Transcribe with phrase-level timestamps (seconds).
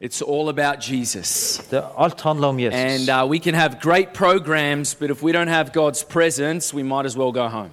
[0.00, 1.60] It's all about Jesus.
[1.70, 2.74] Det, alt handler om Jesus.
[2.74, 6.82] And uh, we can have great programs, but if we don't have God's presence, we
[6.82, 7.70] might as well go home.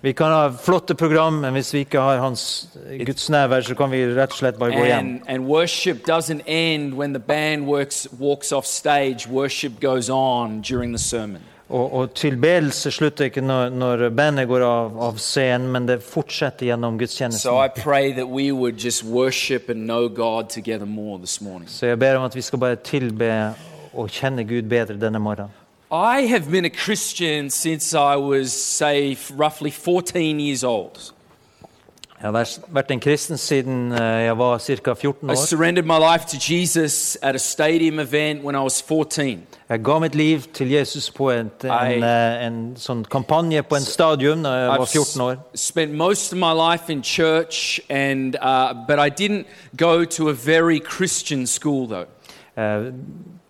[0.00, 2.68] Vi kan ha flotte program, men hvis vi ikke har hans
[3.06, 4.98] Guds nærvær, så kan vi rett og slett bare gå hjem.
[4.98, 9.26] And, and worship doesn't end when the band works, walks off stage.
[9.28, 11.42] Worship goes on during the sermon.
[11.68, 16.70] Og, og tilbedelse slutter ikke når, når bandet går av, av scenen, men det fortsetter
[16.70, 17.50] gjennom gudstjenesten.
[21.44, 21.68] Morning.
[21.68, 23.30] Så jeg ber om at vi skal bare tilbe
[23.92, 25.52] og kjenne Gud bedre denne morgenen.
[25.90, 31.12] I have been a Christian since I was, say, roughly 14 years old.
[32.22, 34.94] Jeg har vært, en kristen siden eh, jeg var ca.
[34.94, 35.34] 14 år.
[35.86, 37.38] my life to Jesus at a
[38.00, 39.46] event when I was 14.
[39.70, 43.82] Jeg ga mitt liv til Jesus på en, I- eh, en sånn kampanje på en
[43.86, 45.36] stadion da jeg var 14 år.
[45.54, 49.46] spent most of my life in church, and uh, but I didn't
[49.76, 52.06] go to a very Christian school though.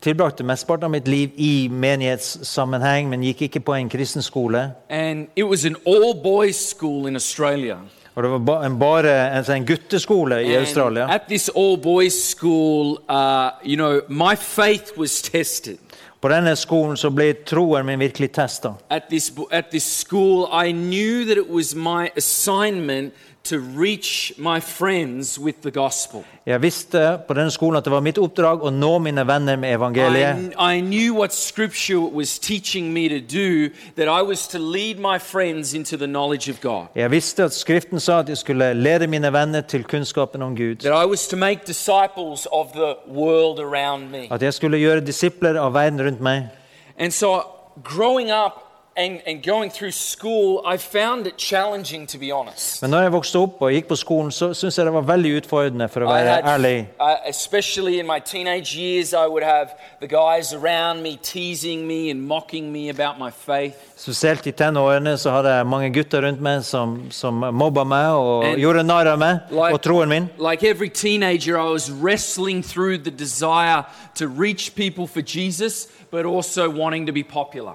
[0.00, 4.72] Tilbrakte mesteparten av mitt liv i menighetssammenheng, men gikk ikke på en kristen skole.
[4.90, 7.78] And it was an all boys school in Australia.
[8.18, 11.06] Og det var ba, en, bare en, en gutteskole i And Australia.
[11.06, 15.78] At this all boys school, uh, you know, my faith was tested.
[16.20, 18.72] På denne skolen så ble troen min virkelig testa.
[18.90, 24.60] At this, at this school, I knew that it was my assignment to reach my
[24.60, 26.24] friends with the gospel.
[26.46, 29.74] Jeg visste på denne skolen at det var mitt oppdrag å nå mine venner med
[29.76, 30.54] evangeliet.
[30.56, 34.98] I, I knew what scripture was teaching me to do, that I was to lead
[34.98, 36.88] my friends into the knowledge of God.
[36.96, 40.76] Jeg visste at Skriften sa at jeg skulle lede mine venner til kunnskapen om Gud.
[40.84, 44.28] That I was to make disciples of the world around me.
[44.30, 46.50] At jeg skulle gjøre disipler av verden rundt meg.
[46.96, 47.44] And so,
[47.82, 48.67] growing up
[48.98, 52.82] and, and going through school, I found it challenging, to be honest.
[52.82, 55.30] Men når jeg vokste opp og gikk på skolen, så syntes jeg det var veldig
[55.38, 56.88] utfordrende, for å I være had, ærlig.
[57.00, 59.68] uh, especially in my teenage years, I would have
[60.00, 63.76] the guys around me teasing me and mocking me about my faith.
[63.96, 68.44] Spesielt i tenårene så hadde jeg mange gutter rundt meg som, som mobba meg og
[68.50, 70.28] And gjorde narr av meg like- og troen min.
[70.38, 73.84] Like every teenager, I was wrestling through the desire
[74.16, 77.74] to reach people for Jesus, but also wanting to be popular.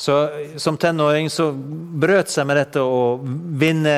[0.00, 0.16] Så
[0.56, 3.18] som tenåring så brøt seg med dette å
[3.60, 3.96] vinne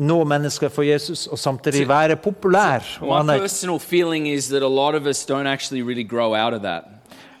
[0.00, 2.86] nå mennesker for Jesus og samtidig være populær.
[3.02, 3.08] Og.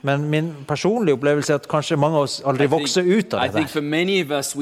[0.02, 3.40] Men min personlige opplevelse er at kanskje mange av oss aldri think- vokser ut av
[3.52, 3.68] det.
[3.68, 3.70] for
[4.30, 4.54] us,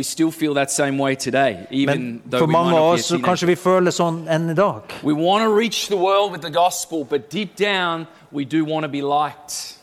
[1.16, 4.82] today, Men for mange av oss kanskje vi føler sånn enn i dag.
[5.02, 8.82] We want to reach the world with the gospel, but deep down, we do want
[8.84, 9.77] to be liked.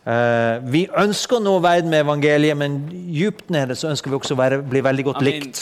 [0.00, 2.78] Eh, vi ønsker å nå verden med evangeliet, men
[3.12, 5.60] djupt nede så ønsker vi også å bli veldig godt likt.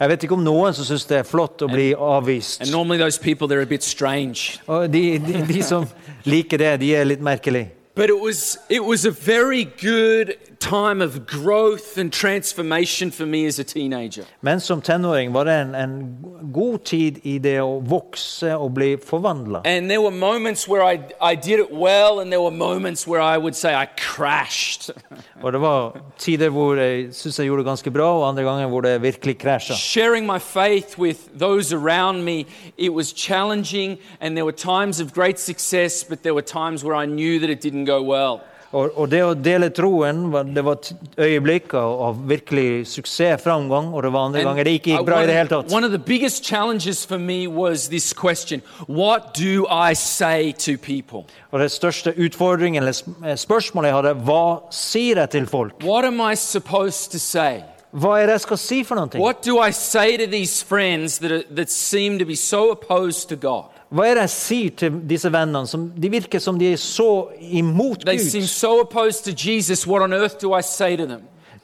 [0.00, 2.64] Jeg vet ikke om noen som syns det er flott å bli avvist.
[2.64, 4.60] And those people, a bit strange.
[4.66, 5.84] Og de, de, de som
[6.24, 7.81] liker det, de er litt merkelige.
[7.94, 13.46] But it was, it was a very good time of growth and transformation for me
[13.46, 14.24] as a teenager.
[14.40, 16.16] Men som tenåring var det en, en
[16.52, 19.60] god tid i det å vokse og bli forvandla.
[19.64, 23.20] And there were moments where I, I did it well, and there were moments where
[23.20, 24.90] I would say I crashed.
[25.42, 28.68] Og det var tider hvor jeg syns jeg gjorde det ganske bra, og andre ganger
[28.68, 29.74] hvor det virkelig krasja.
[29.74, 32.46] Sharing my faith with those around me,
[32.78, 36.94] it was challenging, and there were times of great success, but there were times where
[36.94, 38.40] I knew that it didn't go well.
[38.72, 44.00] Og, og det å dele troen, det var t- øyeblikk av, virkelig suksess, framgang, og
[44.06, 45.70] det var andre And ganger det ikke gikk bra i det hele tatt.
[45.70, 50.78] one of the biggest challenges for me was this question What do I say to
[50.78, 51.26] people?
[51.52, 52.96] Og det største utfordringen, eller
[53.28, 55.74] eh, spørsmålet jeg hadde, hva sier jeg til folk?
[55.84, 57.60] What am I supposed to say?
[57.92, 59.20] Hva er det jeg skal si for noe?
[59.20, 63.28] What do I say to these friends that, are, that seem to be so opposed
[63.28, 63.68] to God?
[63.92, 65.68] Hva er det jeg sier til disse vennene?
[65.68, 68.08] Som, de virker som de er så imot Gud.
[68.48, 68.88] so Jesus.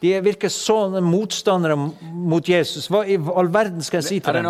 [0.02, 2.86] De virker sånn motstandere mot Jesus.
[2.92, 4.44] Hva i all verden skal jeg si til dem?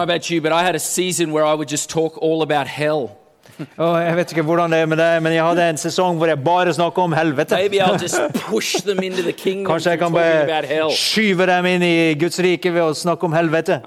[3.09, 3.18] you,
[3.79, 6.31] Og jeg vet ikke hvordan det er med deg, men jeg hadde en sesong hvor
[6.31, 7.57] jeg bare snakka om helvete.
[9.67, 10.47] Kanskje jeg kan bare
[10.95, 13.81] skyve dem inn i Guds rike ved å snakke om helvete.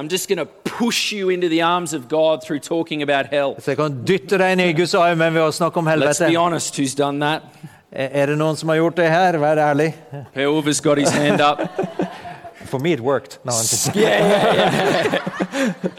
[3.60, 6.28] Så jeg kan dytte deg inn i Guds armer ved å snakke om helvete.
[6.38, 6.76] honest?
[7.92, 9.36] Er det noen som har gjort det her?
[9.42, 9.90] Vær ærlig.
[10.36, 11.60] Whoever's got his hand up.
[12.66, 13.40] For me it worked.
[13.44, 15.20] No, I'm just- Yeah, yeah,
[15.54, 15.94] yeah.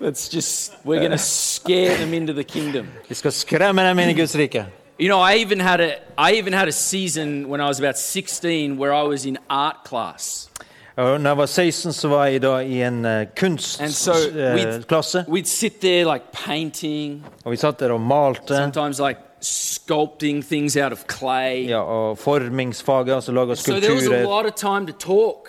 [0.00, 2.88] Let's just, we're going to scare them into the kingdom.
[3.08, 4.66] Vi skremme dem inn i Guds rike.
[4.98, 7.96] You know, I even had a, I even had a season when I was about
[7.96, 10.48] 16 where I was in art class.
[10.96, 13.10] Og når jeg var 16, så var jeg da i en uh,
[13.42, 13.58] And
[13.90, 18.56] so we'd, we'd sit there like painting, og vi satt der og malte.
[18.56, 21.68] sometimes like sculpting things out of clay.
[21.68, 25.48] Ja, og formingsfaget, altså laga So there was a lot of time to talk.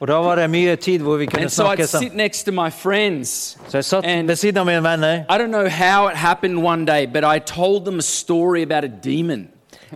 [0.00, 2.16] Og da var det mye tid hvor vi kunne And so I'd snakke sit sammen.
[2.16, 3.56] next to my friends.
[3.68, 5.14] Så jeg satt and- ved siden av mine venner.
[5.30, 8.84] I don't know how it happened one day, but I told them a story about
[8.84, 9.48] a demon.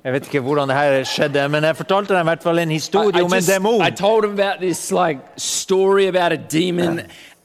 [0.05, 2.71] Jeg vet ikke hvordan det her skjedde, men jeg fortalte dem i hvert fall en
[2.71, 3.87] I, historie I om en just- demon.
[3.87, 7.00] I told them about this like story about a demon,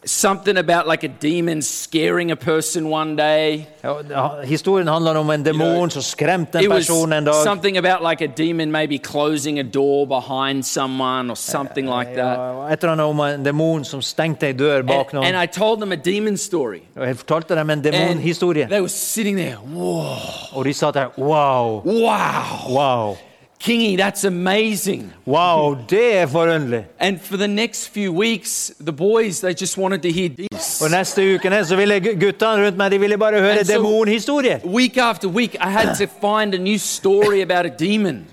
[0.07, 3.65] something about like a demon scaring a person one day.
[4.09, 7.33] Ja, historien handler om en demon som skremte en person en dag.
[7.43, 12.37] something about like a demon maybe closing a door behind someone or something like that.
[12.37, 15.43] Ja, et eller om en demon som stengte ei dør bak And, and.
[15.43, 16.79] I told them a demon story.
[16.95, 18.67] Og jeg fortalte dem en And demonhistorie.
[18.69, 20.05] they were sitting there, whoa,
[20.53, 21.81] Og de sa der Wow!
[21.85, 23.17] wow, Wow!
[23.59, 25.13] Kingy, that's amazing.
[25.27, 26.85] Wow, det er forunderlig!
[26.99, 30.81] And for the next few weeks, the boys, they just wanted to hear this.
[30.81, 34.65] Og neste uke så ville gu- guttene rundt meg de ville bare høre And so-.
[34.65, 38.25] Week after week, I had to find a new story about a demon.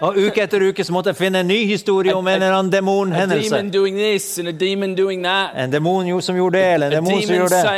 [0.00, 2.72] Og uke etter uke så måtte jeg finne en ny historie om en eller annen
[2.72, 3.56] demonhendelse.
[5.56, 7.70] En demon som gjorde det, eller en demon som gjorde det.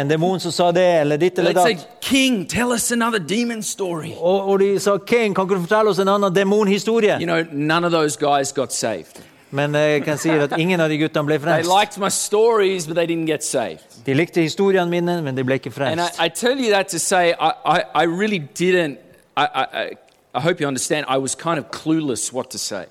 [0.00, 1.88] En demon som sa det, eller ditt eller Let's datt.
[2.00, 4.12] King, tell us another demon story.
[4.20, 7.18] Og, og de sa King, kan ikke du fortelle oss en annen demonhistorie?
[7.20, 9.20] You know, none of those guys got saved.
[9.52, 11.68] Men jeg kan si at ingen av de guttene ble They frelst.
[11.68, 13.84] liked my stories, but they didn't get saved.
[14.06, 16.18] De likte historiene mine, men de ble ikke frelst.
[16.18, 18.98] I tell you that to say, I, I, I really didn't.
[19.36, 19.90] I, I,
[20.34, 21.06] I- hope you understand.
[21.08, 22.84] I was kind of clueless what to say.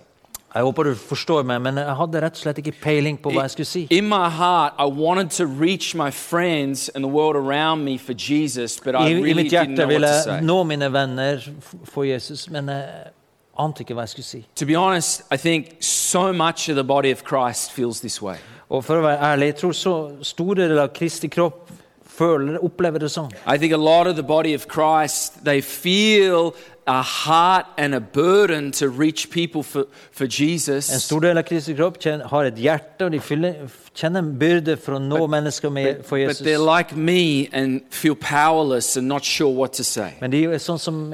[0.55, 3.45] Jeg håper du forstår meg, men jeg hadde rett og slett ikke peiling på hva
[3.45, 3.87] jeg skulle si.
[3.89, 8.11] In my heart, I wanted to reach my friends and the world around me for
[8.13, 10.39] Jesus, but I I, I really mitt didn't hjerte what ville to jeg say.
[10.41, 11.39] nå mine venner
[11.85, 12.89] for Jesus, men jeg
[13.59, 14.45] ante ikke hva jeg skulle si.
[14.55, 18.35] To be honest, I think so much of the body of Christ feels this way.
[18.69, 21.60] Og for å være ærlig, jeg tror så store deler av Kristi kropp
[22.21, 23.31] føler, opplever det sånn.
[23.45, 26.53] I think a lot of the body of Christ, they feel
[26.85, 30.93] a heart and a burden to reach people for, for Jesus.
[30.93, 33.19] En stor del av Kristi kropp har ett hjärta och de
[33.93, 36.39] känner en börda för att nå människor med för Jesus.
[36.39, 40.11] But they're like me and feel powerless and not sure what to say.
[40.19, 41.09] Men det är er sån som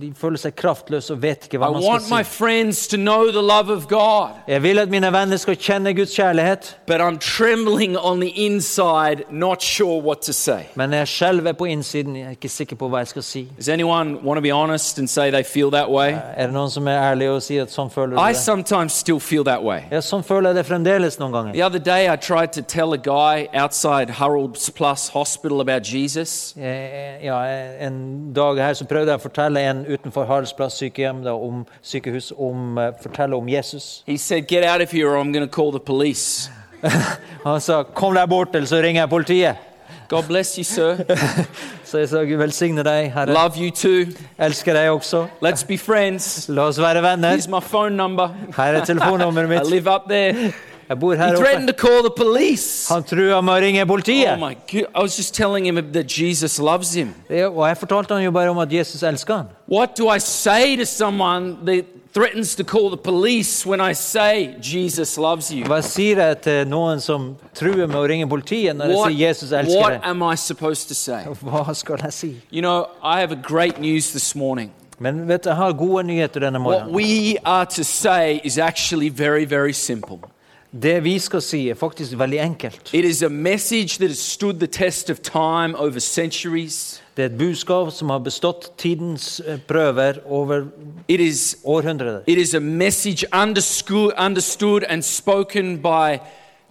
[0.00, 1.96] de känner sig kraftlösa och vet inte vad man ska säga.
[1.96, 4.28] I want my friends to know the love of God.
[4.46, 6.76] Jag vill att mina vänner ska känna Guds kärlighet.
[6.86, 10.62] But I'm trembling on the inside, not sure what to say.
[10.74, 13.22] Men jag själv är på insidan, jag är er inte säker på vad jag ska
[13.22, 13.46] säga.
[13.56, 14.99] Does anyone want to be honest?
[15.00, 16.12] And say they feel that way?
[16.36, 18.36] Er det noen som er ærlig og sier at sånn føler du I det?
[18.38, 19.80] sometimes still feel that way.
[19.90, 21.52] Ja, sånn føler jeg det fremdeles noen ganger.
[21.56, 26.54] The other day, I tried to tell a guy outside Harold's Plus Hospital about Jesus.
[26.56, 27.40] Eh, Ja,
[27.80, 32.30] en dag her så prøvde jeg å fortelle en utenfor Haraldsplass sykehjem da, om sykehus
[32.38, 34.02] om, eh, fortelle om Jesus.
[34.06, 36.48] He said, Get out of here or I'm going to call the police.
[37.44, 39.56] Han sa 'kom deg bort, eller så ringer jeg politiet'.
[40.08, 40.96] God bless you, sir.
[41.90, 43.32] Så jeg sa 'Gud velsigne deg, Herre'.
[43.34, 44.12] Love you too.
[44.38, 45.26] Elsker deg også.
[45.44, 46.46] Let's be friends.
[46.48, 47.32] La oss være venner.
[47.36, 48.28] Here's my phone number.
[48.56, 50.52] Her er telefonnummeret I live up there.
[50.88, 51.78] Jeg bor He her threatened oppe.
[51.78, 52.94] to call the police.
[52.94, 54.38] Han trua med å ringe Oh politiet.
[54.38, 54.86] my God.
[54.94, 57.14] I was just telling him that Jesus loves him.
[57.30, 59.46] Ja, Og jeg fortalte han jo bare om at Jesus elsker han.
[59.68, 64.56] What do I say to someone that threatens to call the police when I say
[64.60, 65.64] Jesus loves you?
[65.64, 69.28] Hva sier jeg til noen som truer med å ringe politiet når jeg What, sier
[69.28, 70.10] Jesus elsker what deg?
[70.10, 71.24] am I supposed to say?
[71.44, 72.32] Hva skal jeg si?
[72.50, 74.72] You know, I have a great news this morning.
[75.00, 79.46] Men vet jeg har gode nyheter denne What we are to say is actually very,
[79.46, 80.18] very simple.
[80.72, 82.94] Det vi skal si, er faktisk veldig enkelt.
[82.94, 87.02] It is a message that has stood the test of time over centuries.
[87.16, 90.64] Det er et budskap som har bestått tidens eh, prøver over
[91.08, 92.20] It is, århundrer.
[92.26, 96.18] it is a message understood, understood and spoken by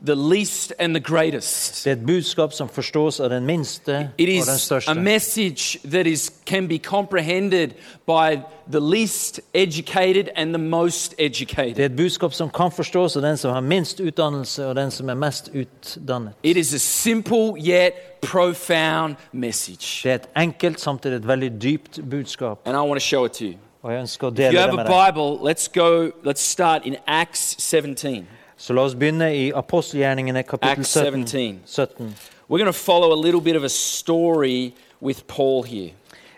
[0.05, 1.83] the least and the greatest.
[1.85, 4.93] Det er et budskap som forstås av den minste It og den is a største.
[4.95, 7.69] message that is, can be comprehended
[8.07, 8.39] by
[8.71, 11.79] the least educated and the most Det educated.
[11.79, 15.09] er et budskap som kan forstås av den som har minst utdannelse og den som
[15.09, 16.31] er mest utdannet.
[16.43, 20.01] It is a simple yet profound message.
[20.03, 22.59] Det er et enkelt, samtidig et veldig dypt budskap.
[22.65, 23.53] And I want to show it to you.
[23.83, 25.13] Og jeg ønsker å If dele you det have a med deg.
[25.13, 28.27] Bible, let's go, let's start in Acts 17.
[28.59, 31.27] Så la oss begynne i apostelgjerningene kapittel Acts 17.
[31.27, 31.59] 17.
[31.65, 32.15] 17.
[32.49, 35.93] We're going to follow a little bit of a story with Paul here.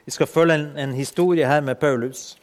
[0.06, 2.38] Vi skal følge en, en historie her med Paulus.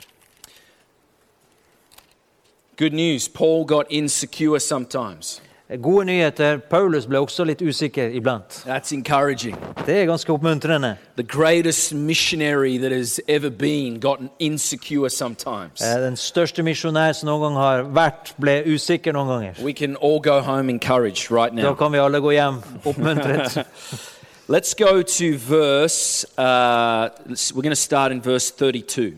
[2.77, 5.43] Good news Paul got insecure sometimes.
[5.77, 6.59] Gode nyheter.
[6.71, 8.63] Paulus ble også litt usikker iblant.
[8.65, 9.57] That's encouraging.
[9.87, 10.97] Det er ganske oppmuntrende.
[11.17, 15.83] The greatest missionary that has ever been gotten insecure sometimes.
[15.83, 19.63] Eh, Den største misjonær som noen gang har vært, ble usikker noen ganger.
[19.65, 23.67] We can all go home encouraged right Da kan vi alle gå hjem oppmuntret.
[24.49, 27.11] Let's go to verse, uh,
[27.55, 29.13] we're going to start in verse 32.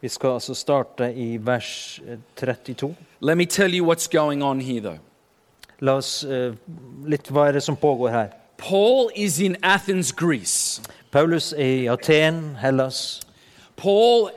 [0.00, 2.94] Vi skal altså starte i vers eh, 32.
[3.20, 5.00] Let me tell you what's going on here, though.
[5.80, 6.52] La oss eh,
[7.08, 8.34] litt hva er det som pågår her.
[8.60, 10.82] Paul is in Athens, Greece.
[11.10, 13.20] Paulus er i Aten, Hellas.
[13.76, 14.30] Paul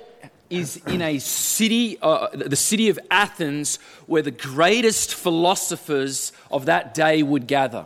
[0.49, 6.95] is in a city, uh, the city of Athens, where the greatest philosophers of that
[6.95, 7.83] day would gather.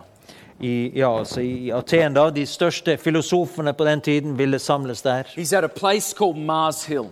[0.59, 5.23] I, ja, altså I Aten, da, de største filosofene på den tiden ville samles der.
[5.23, 7.05] He's at a place called Mars Hill.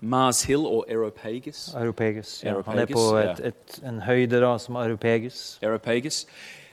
[0.00, 1.74] Mars Hill og Aeropagus.
[1.74, 5.58] Aeropagus, Ja, han er på et, et, en høyde da, som Aeropagus.
[5.62, 6.26] Areopagus.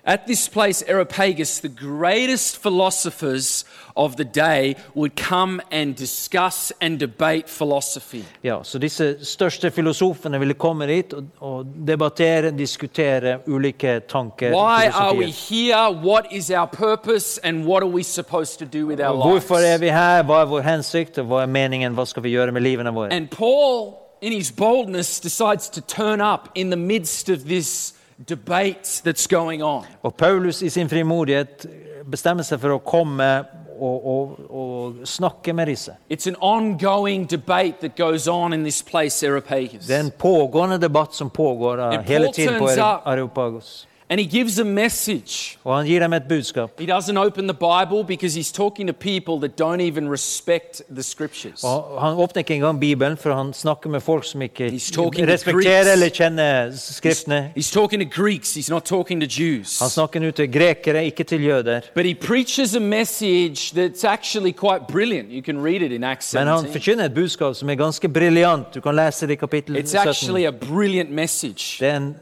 [0.08, 7.00] At this place, Areopagus, the greatest philosophers of the day would come and discuss and
[7.00, 8.24] debate philosophy.
[8.44, 14.52] Ja, så disse største filosofene ville komme dit og, og debattere, diskutere ulike tanker.
[14.52, 15.92] Why are we here?
[15.92, 17.40] What is our purpose?
[17.44, 19.82] And what are we supposed to do with our Og Hvorfor er lives?
[19.82, 20.24] vi her?
[20.24, 21.18] Hva er vår hensikt?
[21.18, 21.94] Hva er meningen?
[21.94, 23.10] Hva skal vi gjøre med livene våre?
[23.14, 29.02] And Paul, in his boldness, decides to turn up in the midst of this debate
[29.04, 29.86] that's going on.
[30.04, 31.66] Og Paulus i sin frimodighet
[32.06, 33.30] bestemmer seg for å komme
[33.76, 35.96] og, og, og snakke med disse.
[36.10, 39.88] It's an ongoing debate that goes on in this place, Areopagus.
[39.88, 42.70] Det er en pågående debatt som pågår hele tiden på
[43.04, 43.88] Areopagus.
[44.10, 45.58] And he gives a message.
[45.64, 46.80] Og han gir dem et budskap.
[46.80, 51.04] He doesn't open the Bible because he's talking to people that don't even respect the
[51.04, 51.64] scriptures.
[51.64, 55.92] Og han åpner ikke engang Bibelen, for han snakker med folk som ikke He's respekterer
[55.92, 57.52] eller kjenner He's, Skriftene.
[57.58, 59.80] he's talking to Greeks, he's not talking to Jews.
[59.80, 61.82] Han snakker nå til grekere, ikke til jøder.
[61.96, 65.30] But he preaches a message that's actually quite brilliant.
[65.32, 66.74] You can read it in Acts Men han 17.
[66.74, 68.76] forkynner et budskap som er ganske briljant.
[68.76, 70.10] Du kan lese det i kapittel It's 17.
[70.10, 71.78] actually a brilliant message.
[71.80, 72.16] Det er en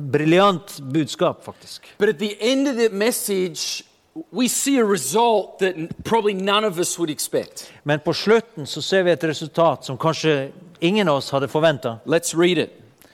[0.00, 1.82] briljant budskap, faktisk.
[1.98, 3.84] But at the end of that message,
[4.30, 5.74] we see a result that
[6.04, 7.72] probably none of us would expect.
[7.82, 10.50] Men på slutten så ser vi et resultat som kanskje
[10.80, 11.98] ingen av oss hadde forventa.
[12.06, 12.72] Let's read it.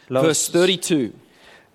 [0.09, 1.13] Verse 32.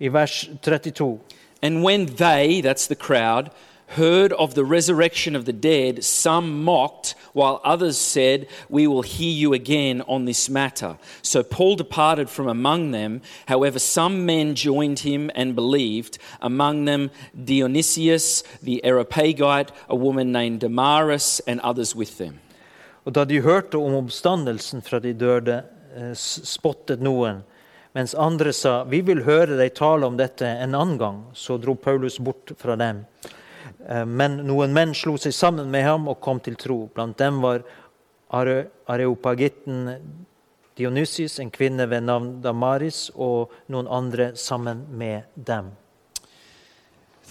[0.00, 1.18] I vers 32.
[1.62, 3.50] And when they, that's the crowd,
[3.90, 9.32] heard of the resurrection of the dead, some mocked, while others said, We will hear
[9.32, 10.96] you again on this matter.
[11.22, 13.22] So Paul departed from among them.
[13.46, 20.60] However, some men joined him and believed, among them Dionysius the Areopagite, a woman named
[20.60, 22.40] Damaris, and others with them.
[23.06, 25.62] Og da de hørte om oppstandelsen fra de døde,
[25.96, 27.40] eh, spottet noen,
[27.96, 31.74] mens andre sa, vi vil høre deg tale om dette en annen gang, så dro
[31.74, 33.06] Paulus bort fra dem.
[33.88, 36.88] Eh, Men noen menn slo seg sammen med ham og kom til tro.
[36.94, 37.62] Blant dem var
[38.32, 39.96] Are- areopagitten
[40.78, 45.72] Dionysius, en kvinne ved navn Damaris, og noen andre sammen med dem.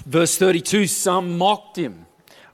[0.06, 2.06] Vers 32 Some mocked him.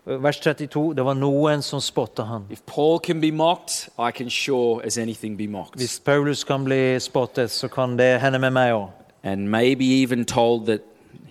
[0.05, 2.46] Vers 32, det var noen som spotta han.
[2.51, 5.79] If Paul can be mocked, I can sure as anything be mocked.
[5.82, 8.89] Hvis Paulus kan bli spottet, så kan det hende med meg òg.
[9.24, 10.82] And maybe even told that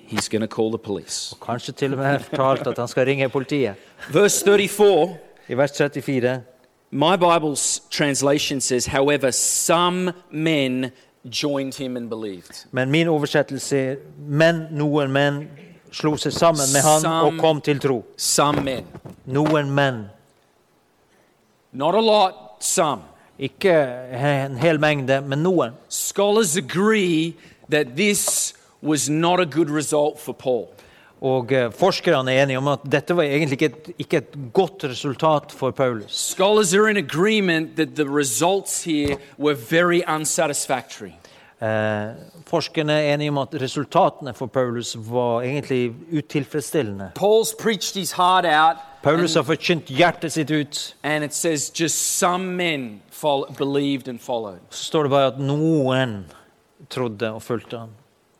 [0.08, 1.34] he's going to call the police.
[1.42, 3.74] Kanskje til og med fortalt at han skal ringe politiet.
[4.12, 5.16] Verse 34,
[5.48, 6.40] I vers 34
[6.94, 10.92] my Bible's translation says, however, some men
[11.28, 12.66] joined him and believed.
[12.70, 15.40] Men min oversettelse er Men noen menn
[15.90, 18.04] slo seg sammen med han og kom til tro.
[18.16, 18.86] Some men.
[19.26, 20.04] Noen menn.
[21.72, 23.02] Not a lot, some.
[23.38, 23.74] Ikke
[24.14, 25.74] en hel mengde, men noen.
[25.88, 27.34] Scholars agree
[27.70, 30.68] that this was not a good result for Paul.
[31.24, 34.84] Og eh, forskerne er enige om at dette var egentlig ikke et, ikke et godt
[34.84, 36.12] resultat for Paulus.
[36.12, 41.14] Scholars are in agreement that the results here were very unsatisfactory.
[41.62, 42.10] Eh,
[42.46, 47.10] forskerne er enige om at resultatene for Paulus var egentlig utilfredsstillende.
[47.16, 50.96] Paul's preached his heart out, Paulus and, har forkynt hjertet sitt ut.
[51.02, 54.60] and it says just some men fol- believed and followed.
[54.70, 56.24] Så står det bare at noen
[56.90, 57.88] trodde og fulgte han.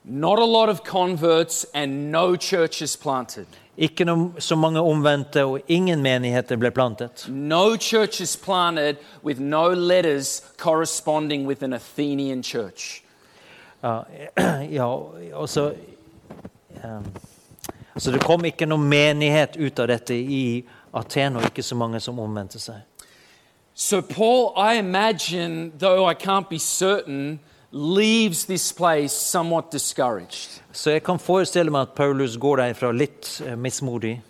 [0.05, 3.47] Not a lot of converts and no churches planted.
[3.77, 7.25] Ikke noe, så mange omvendte, og ingen menigheter ble plantet.
[7.29, 13.03] No churches planted with no letters corresponding with an Athenian church.
[13.83, 14.03] Ja,
[14.71, 14.89] ja
[15.35, 15.73] altså
[16.85, 17.05] um,
[17.97, 22.01] Så det kom ikke noen menighet ut av dette i Aten, og ikke så mange
[22.01, 22.83] som omvendte seg.
[23.75, 27.41] So, Paul, I imagine, though I can't be certain,
[27.75, 30.61] leaves this place somewhat discouraged.
[30.73, 34.21] Så jeg kan forestille meg at Paulus går derfra litt eh, mismodig.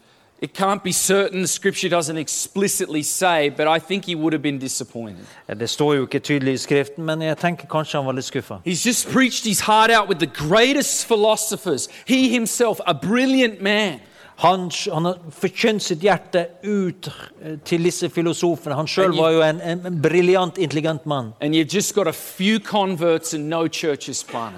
[0.42, 4.58] It can't be certain, scripture doesn't explicitly say, but I think he would have been
[4.58, 5.24] disappointed.
[5.48, 8.24] Eh, Det står jo ikke tydelig i Skriften, men jeg tenker kanskje han var litt
[8.24, 8.58] skuffa.
[8.66, 11.88] He's just preached his heart out with the greatest philosophers.
[12.08, 14.00] He himself, a brilliant man.
[14.36, 17.06] Han, han har forkynt sitt hjerte ut
[17.42, 18.74] eh, til disse filosofene.
[18.74, 21.32] Han sjøl var jo en, en, en briljant, intelligent mann.
[21.40, 23.64] And you've just got a few converts and no.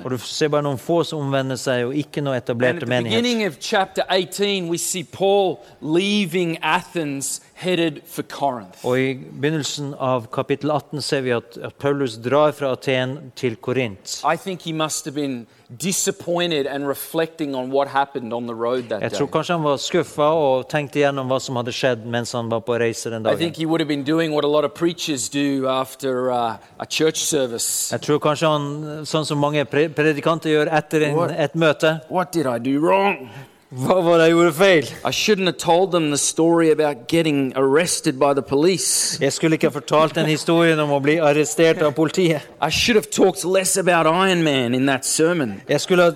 [0.05, 3.23] Og Du ser bare noen få som omvender seg, og ikke noe etablerte the menighet.
[3.23, 3.59] beginning of
[4.09, 7.41] 18, we see Paul leaving Athens.
[7.65, 13.57] Og I begynnelsen av kapittel 18 ser vi at, at Paulus drar fra Aten til
[13.57, 14.19] Korint.
[14.25, 15.47] I think he must have been
[15.83, 19.81] disappointed and reflecting on what happened on the road that Jeg tror kanskje han var
[19.83, 23.31] skuffa og tenkte gjennom hva som hadde skjedd mens han var på reise den I
[23.31, 23.39] dagen.
[23.39, 26.87] think he would have been doing what a lot of preachers do after uh, a
[26.87, 27.91] church service.
[27.93, 28.71] Jeg tror kanskje han,
[29.09, 33.31] sånn som mange predikanter gjør etter en, et møte What did I do wrong?
[33.75, 34.91] Hva var det jeg gjorde feil?
[35.05, 39.19] I shouldn't have told them the story about getting arrested by the police.
[39.21, 42.47] Jeg skulle ikke ha fortalt den historien om å bli arrestert av politiet.
[42.63, 45.61] I should have talked less about Iron Man in that sermon.
[45.69, 46.11] Jeg skulle ha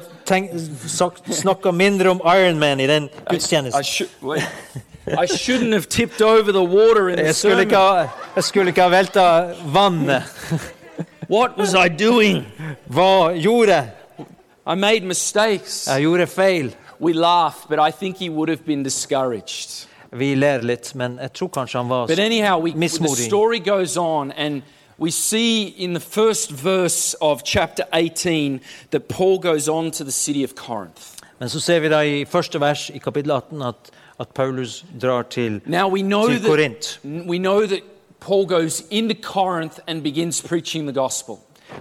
[0.87, 4.47] snakket snakka mindre om Ironman i den I, I, should, wait.
[5.09, 7.75] I shouldn't have tipped over the water in the Jeg skulle sermon.
[7.75, 9.25] ha, jeg skulle ikke ha velta
[9.75, 10.23] vannet.
[11.28, 12.45] What was I doing?
[12.87, 13.90] Hva gjorde jeg?
[14.66, 15.88] I made mistakes.
[15.88, 16.71] Jeg gjorde feil.
[17.00, 19.87] We laugh, but I think he would have been discouraged.
[20.12, 23.26] Vi ler litt, men jeg tror kanskje han var But anyhow, we, the mismodig.
[23.28, 24.62] story goes on, and
[24.99, 30.12] we see in the first verse of chapter 18 that Paul goes on to the
[30.12, 31.16] city of Corinth.
[31.40, 33.90] Men så ser vi da i første vers i kapittel 18 at,
[34.21, 37.00] at Paulus drar til, Now we know til that Korint.
[37.04, 37.80] we know that
[38.21, 41.38] Paul goes into Corinth and begins preaching the gospel.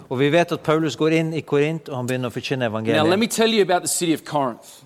[0.09, 2.77] Og vi vet at Paulus går inn i Korint, og han begynner å forkynne Now
[2.77, 3.19] let evangeliet.
[3.19, 4.83] me tell you about the city of Corinth.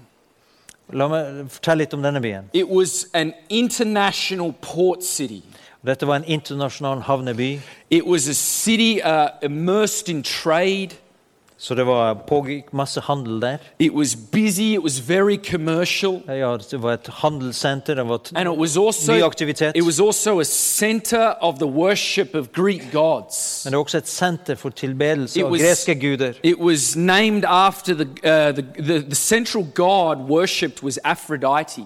[0.92, 2.50] La meg fortelle litt om denne byen.
[2.54, 5.42] It was an international port city.
[5.86, 7.60] Dette var en internasjonal havneby,
[7.90, 10.96] It was a city uh, immersed in trade.
[11.64, 13.58] Så det var, pågikk masse handel der.
[13.80, 14.74] It was busy.
[14.74, 16.22] It was very commercial.
[16.28, 19.72] Ja, det var et handelssenter, det var And it was also mye aktivitet.
[19.76, 23.62] it was also a center of the worship of Greek gods.
[23.66, 26.34] Men det var også et senter for tilbedelse It av was- greske guder.
[26.44, 31.82] It was named after the, uh, the, the, the central god worshipped was Aphrodite,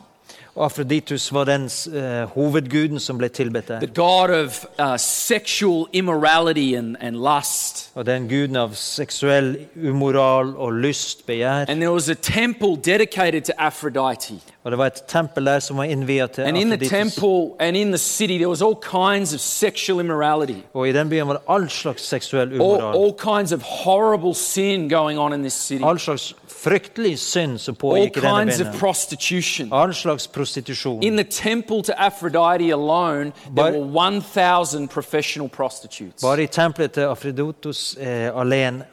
[0.57, 3.79] Og Afroditus var den uh, hovedguden som ble tilbedt der.
[3.79, 7.91] the god of uh, sexual immorality and, and lust.
[7.95, 9.57] Og den guden av seksuell
[9.89, 11.65] umoral og lyst, begjær.
[11.69, 14.33] And there was a temple dedicated to Aphrodite.
[14.63, 17.13] Og det var et tempel der som var innviet til And in the Afroditus.
[17.15, 21.09] temple and in the city, there was all kinds of sexual immorality, Og i den
[21.09, 25.39] byen var det all slags seksuell all, all kinds of horrible sin going on in
[25.41, 28.79] this city, All slags fryktelig synd som all pågikk i denne kinds of byen.
[28.79, 29.69] prostitution.
[29.71, 31.03] All slags prostitusjon.
[31.03, 36.23] In the temple to Aphrodite alone, there were 1,000 professional prostitutes.
[36.23, 37.07] Bare i tempelet til
[37.99, 38.85] eh, alene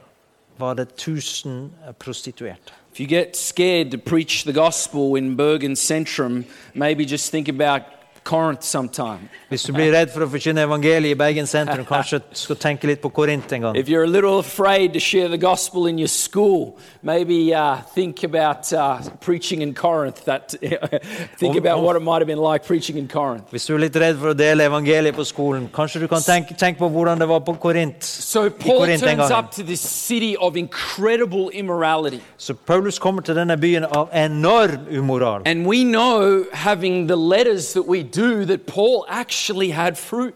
[0.59, 2.73] var det 1000 prostituerte.
[2.93, 7.83] If you get scared to preach the gospel in Bergen Centrum, maybe just think about
[8.25, 9.29] Corinth sometime.
[9.51, 13.03] Hvis du blir redd for å forkynne evangeliet i Bergen sentrum, kanskje skal tenke litt
[13.03, 13.77] på Korint en gang.
[13.77, 18.25] If you're a little afraid to share the gospel in your school, maybe uh, think
[18.25, 20.25] about uh, preaching in Corinth.
[20.25, 20.49] That
[21.39, 23.51] think about what it might have been like preaching in Corinth.
[23.53, 26.57] Hvis du er litt redd for å dele evangeliet på skolen, kanskje du kan tenke,
[26.57, 28.01] tenke på hvordan det var på Korint.
[28.03, 32.23] So I Paul Korint den turns up to this city of incredible immorality.
[32.39, 35.43] Så Paulus kommer til denne byen av enorm umoral.
[35.45, 40.35] And we know, having the letters that we do, that Paul actually had fruit.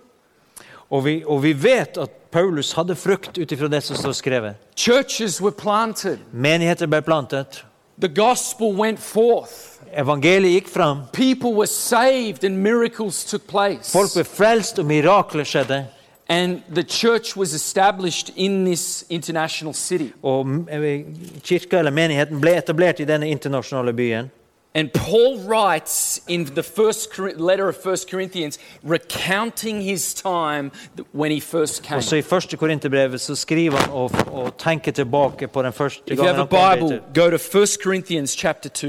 [0.90, 4.54] Og vi, og vi vet at Paulus hadde frukt ut ifra det som står skrevet.
[4.76, 7.64] Churches were planted, Menigheter ble plantet.
[8.00, 10.98] the gospel went forth, Evangeliet gikk fram.
[11.12, 13.92] people were saved, and miracles took place.
[13.92, 15.86] Folk ble frelst, og mirakler skjedde.
[16.30, 20.12] And the church was established in this international city.
[20.22, 21.04] Og eh,
[21.42, 24.30] kirka eller menigheten ble etablert i denne internasjonale byen.
[24.74, 30.70] And Paul writes in the first letter of First Corinthians, recounting his time
[31.12, 31.96] when he first came.
[31.96, 36.12] Og så I første Korinterbrevet så skriver han og, og tenker tilbake på den første
[36.12, 38.88] If you have a Bible, go to First Corinthians chapter 2.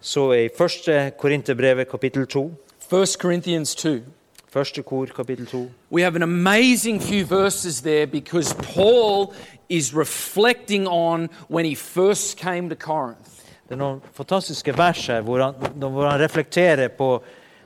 [0.00, 2.52] Så i første Korinterbrevet kapittel 2,
[2.90, 4.00] First Corinthians 2.
[4.48, 9.34] første kor kapittel 2, We have an amazing few verses there because Paul
[9.68, 13.37] is reflecting on when he first came to Corinth.
[13.68, 17.18] Det er noen fantastiske vers her hvor han, hvor han reflekterer på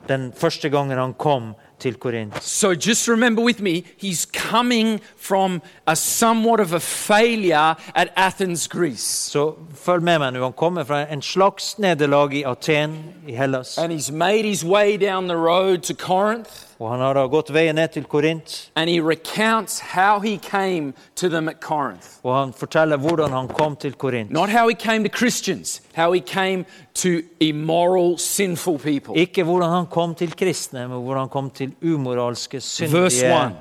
[0.08, 2.42] den første gangen han kom til Korint.
[2.42, 8.68] So just remember with me, he's coming from a somewhat of a failure at Athens,
[8.68, 9.30] Greece.
[9.30, 10.42] Så følg med meg nå.
[10.42, 13.78] Han kommer fra en slags nederlag i Aten i Hellas.
[13.78, 16.71] And he's made his way down the road to Corinth.
[16.82, 20.92] Og han har da gått veien ned til Korint, And he recounts how he came
[21.14, 22.08] to them at Corinth.
[22.24, 24.30] og han forteller hvordan han kom til Korint.
[24.30, 26.64] Not how he came to Christians, how he came
[26.94, 27.08] to
[27.40, 29.14] immoral, sinful people.
[29.14, 33.52] Ikke hvordan han kom til kristne, men hvordan han kom til umoralske, syndige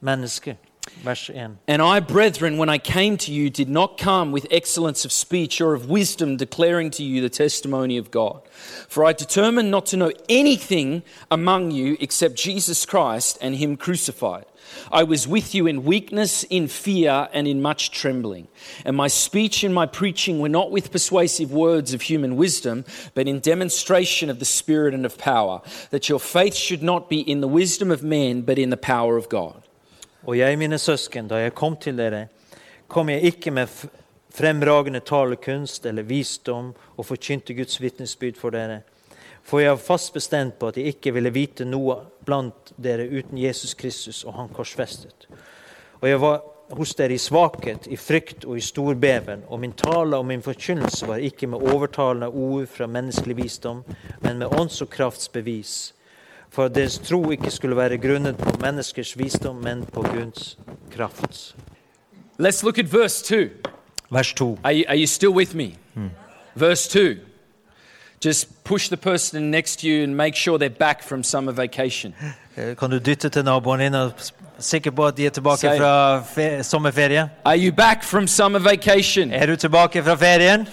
[0.00, 0.54] mennesker.
[1.02, 1.58] Vers 1.
[1.66, 5.60] And I, brethren, when I came to you, did not come with excellence of speech
[5.60, 8.42] or of wisdom, declaring to you the testimony of God.
[8.88, 14.44] For I determined not to know anything among you except Jesus Christ and Him crucified.
[14.92, 18.48] I was with you in weakness, in fear, and in much trembling.
[18.84, 23.26] And my speech and my preaching were not with persuasive words of human wisdom, but
[23.26, 27.40] in demonstration of the Spirit and of power, that your faith should not be in
[27.40, 29.62] the wisdom of men, but in the power of God.
[30.26, 32.26] Og jeg, mine søsken, da jeg kom til dere,
[32.88, 33.68] kom jeg ikke med
[34.30, 38.82] fremragende talekunst eller visdom og forkynte Guds vitnesbyrd for dere.
[39.42, 43.38] For jeg var fast bestemt på at jeg ikke ville vite noe blant dere uten
[43.40, 45.26] Jesus Kristus og Han korsfestet.
[46.00, 46.42] Og jeg var
[46.76, 50.42] hos dere i svakhet, i frykt og i stor beven, og min tale og min
[50.42, 53.82] forkynnelse var ikke med overtalende ord fra menneskelig visdom,
[54.20, 55.94] men med ånds- og kraftsbevis.
[56.50, 60.58] For at deres tro ikke skulle være grunnet på menneskers visdom, men på Guds
[60.96, 61.54] kraft.
[62.40, 63.36] Let's look at verse 2.
[64.10, 64.58] Vers 2.
[64.64, 65.74] Are you, are you still with me?
[66.56, 67.16] Verse 2.
[68.24, 72.14] Just push the person next to you and make sure they're back from summer vacation.
[72.56, 74.12] Eh, Kan du dytte til naboen din og
[74.60, 77.28] sikker på at de er tilbake Si- fra fe sommerferie?
[77.44, 79.32] Are you back from summer vacation?
[79.32, 80.68] Er du tilbake fra ferien?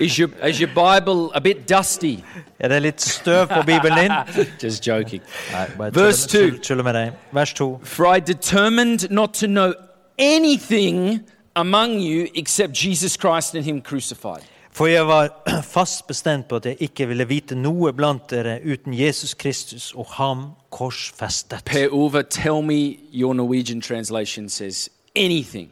[0.00, 2.16] Is your, is your Bible a bit dusty?
[2.60, 4.12] Er det litt støv på Bibelen din?
[4.62, 5.22] Just joking.
[5.52, 6.38] Nei, Verse two.
[6.50, 7.12] tuller- tuller med deg.
[7.32, 7.80] Vers 2.
[7.84, 9.72] For I determined not to know
[10.18, 11.20] anything
[11.56, 14.42] among you except Jesus Christ and Him crucified.
[14.74, 15.28] For jeg var
[15.76, 20.06] fast bestemt på at jeg ikke ville vite noe blant dere uten Jesus Kristus og
[20.18, 21.62] ham korsfestet.
[21.64, 25.70] Per Uva, tell me your Norwegian translation says anything,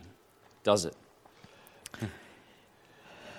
[0.64, 0.94] does it?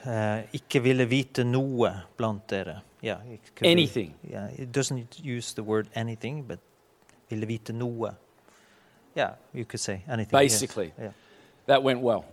[0.04, 2.82] Eh, ikke ville vite noe blant dere.
[3.04, 4.14] Yeah, it could be- Anything.
[4.30, 6.60] yeah, it doesn't use the word anything, but
[7.30, 8.12] ville vite noe.
[9.16, 10.42] Yeah, you could say anything.
[10.42, 10.52] yes.
[10.62, 10.92] Basically.
[11.00, 11.12] Yeah.
[11.68, 12.26] That went well.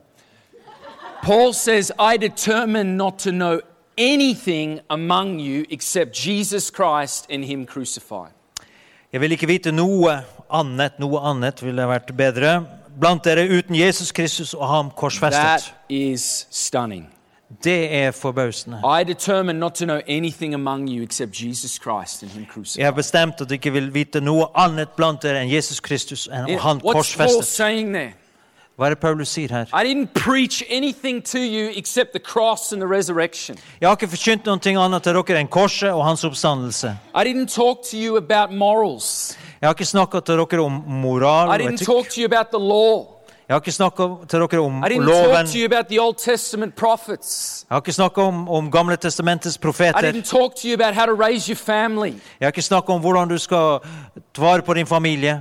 [1.22, 3.60] Paul says, I determined not to know
[3.98, 8.32] anything among you except Jesus Christ and Him crucified.
[9.12, 10.20] Jeg vil ikke vite noe
[10.54, 12.60] annet, noe annet ville vært bedre.
[13.00, 15.40] Blant dere uten Jesus Kristus og ham korsfestet.
[15.42, 17.08] That is stunning.
[17.64, 18.78] Det er forbausende.
[19.00, 22.52] I determined not to know anything among you except Jesus Christ and Him Jeg har
[22.54, 22.92] crucified.
[22.94, 26.60] bestemt at jeg ikke vil vite noe annet blant dere enn Jesus Kristus og Yeah,
[26.62, 28.14] han What's Paul korsfestet.
[28.80, 29.66] Hva er det Paulus sier her?
[29.76, 33.58] I didn't preach anything to you except the cross and the resurrection.
[33.80, 36.94] Jeg har ikke forkynt noe annet til dere enn korset og hans oppstandelse.
[37.12, 39.36] I didn't talk to you about morals.
[39.60, 41.86] Jeg har ikke snakket til dere om moral I og didn't etikk.
[41.92, 43.19] talk to you about the law.
[43.50, 45.46] Jeg har ikke snakket til dere om loven.
[45.50, 45.70] Jeg
[47.70, 49.98] har ikke snakket om, om Gamle testamentets profeter.
[49.98, 50.12] Jeg
[52.40, 53.78] har ikke snakket om hvordan du skal
[54.38, 55.28] vare på din familie.
[55.28, 55.40] Jeg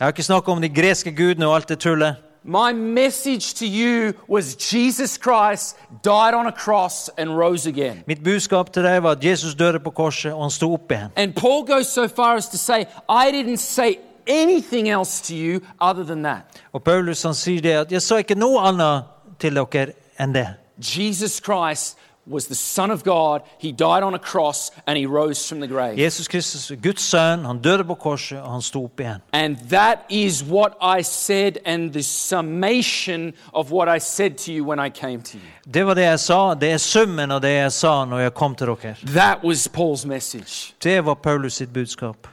[0.00, 2.14] har ikke snakket om de greske gudene og alt det tullet.
[2.44, 8.02] My message to you was Jesus Christ died on a cross and rose again.
[8.06, 11.10] Mitt budskap til deg var at Jesus døde på korset, og han stod opp igjen.
[11.16, 15.60] And Paul goes so far as to say, I didn't say anything else to you
[15.80, 16.42] other than that.
[16.72, 19.08] Og Paulus han sier det at jeg sa ikke noe annet
[19.40, 20.48] til dere enn det.
[20.78, 23.42] Jesus Christ was the Son of God.
[23.58, 25.98] He died on a cross and he rose from the grave.
[25.98, 29.20] Jesus Kristus Guds sønn, han døde på korset, og han sto opp igjen.
[29.32, 34.64] And that is what I said, and the summation of what I said to you
[34.64, 35.72] when I came to you.
[35.74, 36.54] Det var det jeg sa.
[36.54, 38.94] Det er summen av det jeg sa når jeg kom til dere.
[39.06, 40.74] That was Paul's message.
[40.82, 42.28] Det var Paulus sitt budskap.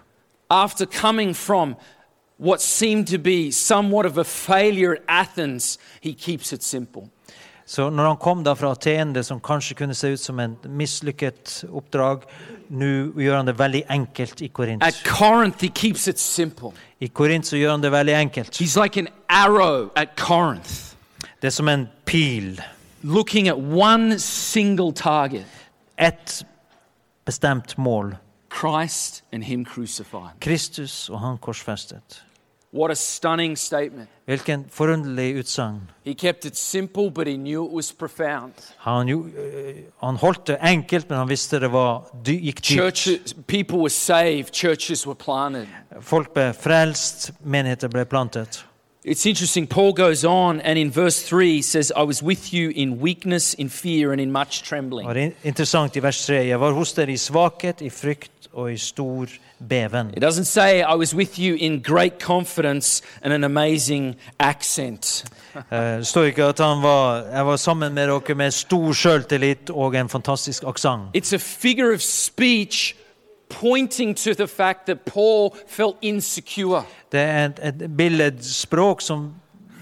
[0.49, 1.75] After coming from
[2.37, 7.09] what seemed to be somewhat of a failure at Athens, he keeps it simple.
[7.67, 10.57] Så når han kom da fra Aten, det som kanskje kunne se ut som en
[10.69, 12.21] mislykket oppdrag,
[12.69, 12.85] nå
[13.17, 14.83] gjør han det veldig enkelt i Korint.
[14.83, 16.69] At Corinth, he keeps it simple.
[17.01, 18.61] I Korint så gjør han det veldig enkelt.
[18.61, 20.93] He's like an arrow at Corinth,
[21.41, 22.61] Det er som en pil.
[23.01, 25.45] looking at one single target
[25.97, 26.45] Ett
[27.25, 28.15] bestemt mål.
[28.49, 30.39] Christ and Him crucified.
[30.41, 32.21] Kristus og han korsfestet.
[32.73, 34.09] What a stunning statement.
[34.25, 35.81] Hvilken forunderlig utsagn.
[36.05, 38.53] He kept it simple, but he knew it was profound.
[38.77, 42.65] Han, jo- eh, han holdt det enkelt, men han visste det var dy, gikk dypt.
[42.81, 45.67] Churches, people were saved, churches were planted.
[46.01, 48.65] Folk ble frelst, menigheter ble plantet.
[49.07, 49.67] It's interesting.
[49.67, 53.69] Paul goes on and in verse 3 says, I was with you in weakness, in
[53.69, 55.07] fear, and in much trembling.
[55.07, 56.33] Og det interessant i vers 3.
[56.47, 59.27] Jeg var hos dere i svakhet, i frykt og i stor
[59.69, 60.09] beven.
[60.17, 65.23] It doesn't say, I was with you in great confidence and an amazing accent.
[65.55, 69.69] Eh, Det står ikke at han var, jeg var sammen med dere med stor sjøltillit
[69.69, 71.01] og en fantastisk aksent.
[71.15, 72.95] It's a figure of speech
[73.49, 76.83] pointing to the fact that Paul felt insecure.
[77.11, 79.33] Det er et, et billedspråk som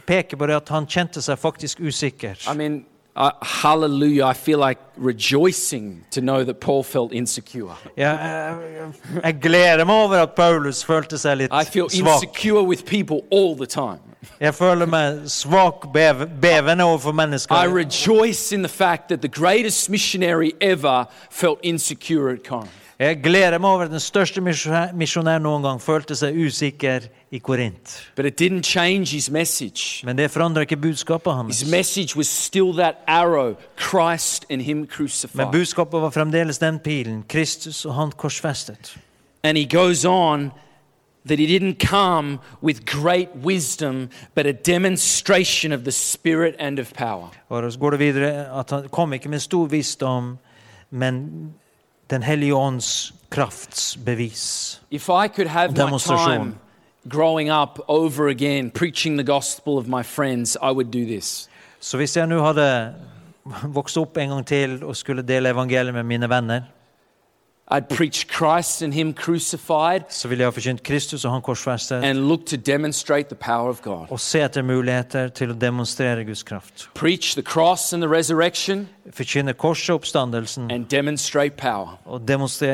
[0.07, 2.35] peker på det at han kjente seg faktisk usikker.
[2.51, 4.27] I mean, uh, hallelujah.
[4.29, 7.75] I feel like rejoicing to know that Paul felt insecure.
[7.97, 8.91] Jeg, jeg,
[9.23, 12.23] jeg gleder meg over at Paulus følte seg litt I feel svak.
[12.23, 13.99] insecure with people all the time.
[14.39, 17.55] Jeg føler meg svak, bev, bevende overfor I mennesker.
[17.75, 22.71] rejoice in the fact that the greatest missionary ever felt insecure at Corinth.
[23.03, 27.97] Jeg gleder meg over at den største misjonær noen gang følte seg usikker i Korint.
[28.15, 31.63] Men det forandret ikke budskapet hans.
[33.07, 33.55] Arrow
[35.33, 37.23] Men budskapet var fremdeles den pilen.
[37.27, 38.95] Kristus og han korsfestet.
[39.43, 40.51] And he goes on
[41.25, 46.93] that he didn't come with great wisdom, but a demonstration of the Spirit and of
[46.93, 47.27] power.
[47.49, 50.37] Og så går det videre at han kom ikke med stor visdom,
[50.89, 51.53] men
[52.09, 54.81] Den hellige ånds kraftsbevis.
[54.91, 56.39] If I could have my Demonstration.
[56.39, 56.55] time
[57.07, 61.49] growing up over again, preaching the gospel of my friends, I would do this.
[61.79, 62.95] Så hvis jeg nå hadde
[63.75, 66.61] vokst opp en gang til og skulle dele evangeliet med mine venner,
[67.73, 70.43] I'd preach Christ and Him crucified så ville
[70.83, 74.19] Kristus og han korsfestet, and look to demonstrate the power of God.
[74.19, 76.89] se etter muligheter til å demonstrere Guds kraft.
[76.93, 78.89] Preach the cross and the resurrection
[79.53, 81.97] korset and demonstrate power.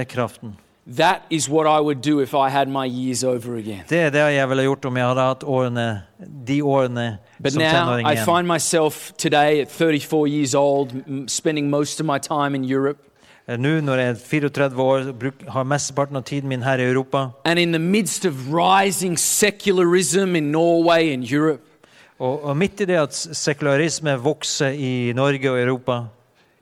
[0.06, 0.56] kraften.
[0.98, 3.84] That is what I would do if I had my years over again.
[3.90, 6.02] Det er det jeg ville gjort om jeg hadde hatt årene,
[6.48, 10.90] de årene But som now I find myself today at 34 years old,
[11.28, 13.09] spending most of my time in Europe.
[13.50, 16.86] Eh, Nå når jeg er 34 år, bruk, har mesteparten av tiden min her i
[16.86, 17.30] Europa,
[21.26, 21.64] Europe,
[22.20, 26.04] og, og midt i det at sekularisme vokser i Norge og Europa,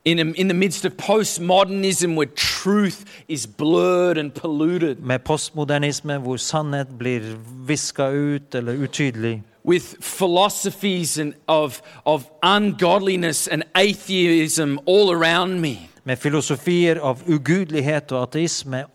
[0.05, 6.37] in, in the midst of postmodernism where truth is blurred and polluted, med postmodernisme hvor
[6.37, 7.35] sannhet blir
[7.67, 15.89] viska ut eller utydelig, with philosophies and of, of ungodliness and atheism all around me,
[16.07, 18.85] med filosofier av ugudelighet og ateisme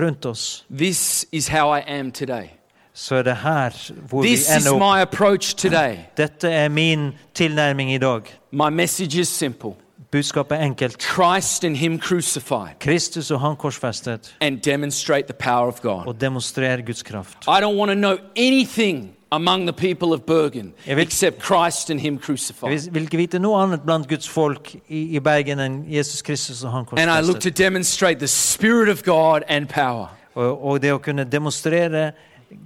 [0.00, 2.46] rundt oss, this is how I am today.
[2.94, 4.80] så er det her hvor This vi is ender opp.
[4.80, 5.96] my approach today.
[6.16, 8.20] Dette er min tilnærming i dag.
[8.52, 9.70] My message is simple
[10.12, 11.02] Budskapet er enkelt.
[11.02, 16.06] Christ and Him crucified, Kristus og han korsfestet, and demonstrate the power of God.
[16.06, 17.38] og demonstrer Guds kraft.
[17.48, 21.90] I don't want to know anything among the people of Bergen Jeg vil- except Christ
[21.90, 22.70] and Him crucified.
[22.70, 26.64] vil- vil ikke vite noe annet blant Guds folk i, i Bergen enn Jesus Kristus
[26.64, 30.06] og han And I look to demonstrate the Spirit of God and power.
[30.34, 32.12] Og, og det å kunne demonstrere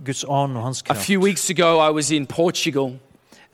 [0.04, 2.92] Guds ånd og hans A few weeks ago, I was in Portugal,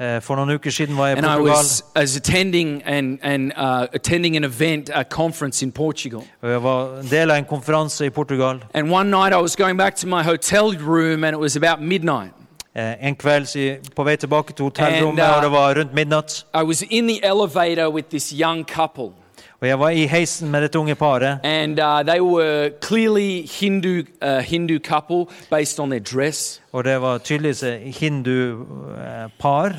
[0.01, 2.83] Eh, For noen uker siden var jeg i and I Portugal, was, I was attending
[2.85, 6.25] and, and uh, attending an event, a conference in Portugal.
[6.43, 8.59] jeg var del av en konferanse i Portugal.
[8.75, 11.81] And one night, I was going back to my hotel room, and it was about
[11.81, 12.33] midnight.
[12.77, 13.47] Eh, En kveld
[13.95, 16.47] på vei tilbake til hotellrommet, And, uh, og det var rundt midnatt.
[16.55, 19.13] I was in the elevator with this young couple.
[19.61, 21.39] Og jeg var i heisen med dette unge paret.
[21.45, 26.61] And uh, they were clearly Hindu, uh, Hindu couple based on their dress.
[26.73, 29.73] Og det var tydeligvis et hindu-par.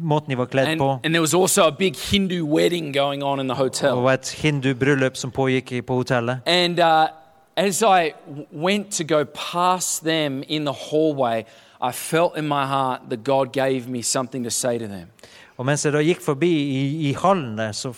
[0.00, 0.90] Måten de var kledd And, på.
[1.04, 4.06] and there was also a big Hindu wedding going on in the hotel.
[4.08, 6.38] et hindu-bryllup som pågikk på hotellet.
[6.46, 7.06] And uh,
[7.56, 8.12] as I
[8.52, 11.42] went to go past them in the hallway,
[11.80, 15.08] I felt in my heart that God gave me something to say to them.
[15.58, 17.90] Og mens jeg da gikk forbi i, i hallen der, så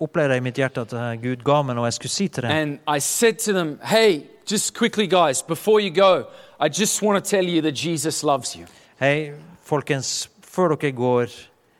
[0.00, 2.42] opplevde jeg i mitt hjerte at eh, Gud ga meg noe jeg skulle si til
[2.46, 2.50] dem.
[2.50, 6.24] And I said to them, Hey, just quickly, guys, before you go,
[6.60, 8.66] I just want to tell you that Jesus loves you.
[9.00, 11.26] Hei, folkens, før dere går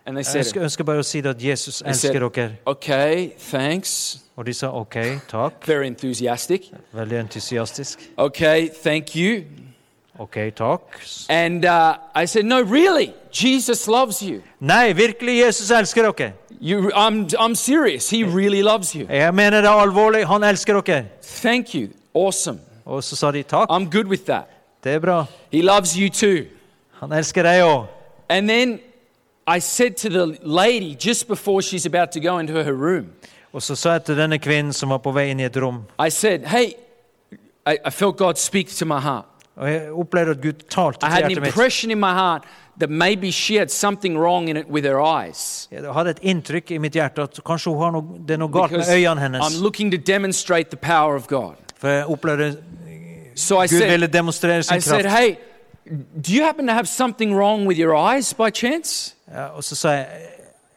[0.06, 2.50] And they Jeg said, ønsker, ønsker bare å si det at Jesus elsker said- dere.
[2.66, 4.18] Okay, thanks.
[4.36, 4.96] Og de sa OK,
[5.28, 5.66] takk.
[5.66, 6.72] Very enthusiastic.
[6.92, 8.10] Veldig entusiastisk.
[8.18, 9.44] Okay, thank you.
[10.20, 10.82] OK, takk.
[11.30, 14.42] And uh, I said, No, really, Jesus loves you.
[14.60, 16.32] Nei, virkelig, Jesus elsker dere.
[16.60, 18.10] you I'm, I'm serious.
[18.10, 19.06] He really loves you.
[19.08, 20.26] Jeg mener det er alvorlig.
[20.26, 21.04] Han elsker dere.
[21.22, 21.88] Thank you.
[22.14, 22.58] Awesome.
[22.84, 23.70] Og så sa de takk.
[23.70, 24.44] I'm good with that.
[24.84, 25.24] Det er bra.
[25.52, 26.44] He loves you too.
[27.00, 27.86] Han elsker deg òg.
[28.28, 28.78] And then
[29.46, 33.06] I said to the lady just before she's about to go into her room,
[33.52, 35.82] Og så sa jeg til denne kvinnen som var på vei inn i et rom,
[36.06, 36.72] I said, Hey,
[37.66, 39.24] I, I felt God speak to my heart.
[39.56, 41.84] Og jeg opplevde at Gud talte til hjertet mitt.
[41.90, 42.44] in my heart
[42.78, 45.68] that maybe she had something wrong in it with her eyes.
[45.70, 48.52] Jeg hadde et inntrykk i mitt hjerte at kanskje hun har noe, det er noe
[48.52, 49.40] galt med øynene hennes.
[49.40, 51.54] I'm looking to demonstrate the power of God.
[51.76, 52.56] For jeg opplevde
[53.34, 55.16] So I Gud ville demonstrere sin I said, kraft.
[55.18, 55.36] Hey,
[56.26, 59.14] do you happen to have something wrong with your eyes by chance?
[59.32, 60.06] Ja, og så sa jeg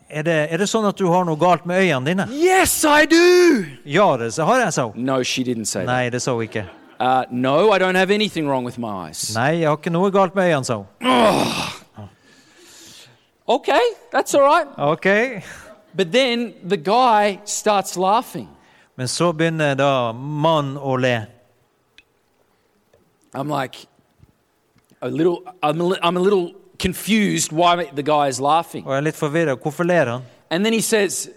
[0.09, 2.27] er det, er det sånn at du har noe galt med øynene dine?
[2.38, 3.65] Yes, I do.
[3.86, 5.05] Ja, det har jeg, sa hun.
[5.05, 5.89] No, she didn't say that.
[5.89, 6.67] Nei, det sa hun ikke.
[7.04, 9.34] Uh, no, I don't have anything wrong with my eyes.
[9.36, 10.86] Nei, jeg har ikke noe galt med øynene, sa hun.
[13.46, 13.82] Okay,
[14.13, 14.68] that's all right.
[14.78, 15.44] Ok.
[15.94, 18.48] But then the guy starts laughing.
[18.96, 21.28] Men så begynner da mannen å le.
[23.34, 23.86] I'm like,
[25.02, 28.86] a little, I'm a, li- I'm a little confused why the guy is laughing.
[28.86, 29.56] Og jeg er litt forvirra.
[29.60, 30.22] Hvorfor ler han?
[30.50, 31.30] And then he says,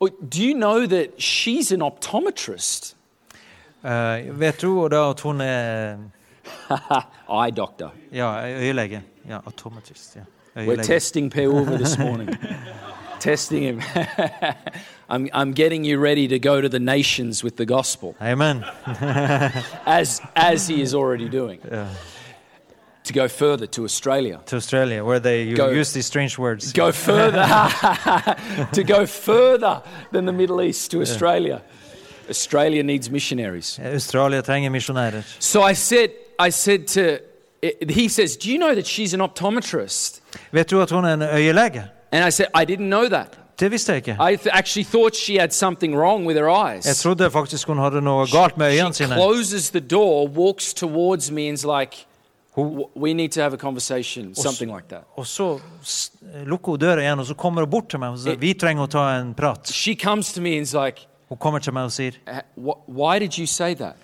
[0.00, 2.93] oh, Do you know that she's an optometrist?
[3.84, 5.96] Eh, vet du da at hun er
[7.28, 7.92] Eye doctor.
[8.12, 9.02] ja, øyelege?
[9.28, 10.16] Ja, automatist.
[10.16, 10.20] Ja.
[10.62, 12.30] We're testing Per Ulver this morning.
[13.20, 13.80] testing him.
[15.10, 18.64] I'm, I'm getting you ready to go to the nations with the gospel, Amen.
[19.86, 21.60] as, as he is already doing.
[21.72, 21.86] Ja.
[23.04, 24.40] To go further to Australia.
[24.46, 26.72] To Australia, where they Go- use these strange words.
[26.72, 27.44] Go further.
[28.72, 31.60] to go further than the Middle East to Australia.
[32.30, 33.80] Australia needs missionaries.
[33.94, 35.22] Australia trenger misjonærer.
[35.38, 36.08] So I said,
[36.46, 37.18] I said to,
[37.88, 40.20] he says, Do you know that she's an optometrist?
[40.52, 41.84] Vet du at hun er en øyelege?
[42.12, 43.38] And I said, I didn't know that.
[43.60, 44.16] Det visste jeg ikke.
[44.20, 47.02] I th- actually thought she had something wrong with her Jeg eyes.
[47.02, 51.48] trodde faktisk hun hadde noe galt med øynene She closes the door, walks towards me,
[51.48, 51.96] and is like,
[52.96, 55.02] We need to have a conversation, something like that.
[55.16, 56.12] og så s-
[56.46, 58.82] lukker hun døra igjen, og så kommer hun bort til meg og sier vi trenger
[58.82, 59.68] å ta en prat.
[59.68, 63.18] She comes to me and is like, Hun kommer til meg og sier "Uh, Why
[63.18, 63.94] did you say that?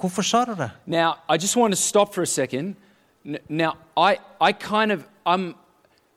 [0.00, 0.70] hvorfor sa du det?
[0.86, 2.74] Now, I just want to stop for a second.
[3.26, 5.54] N- Now, I, I kind of, I'm,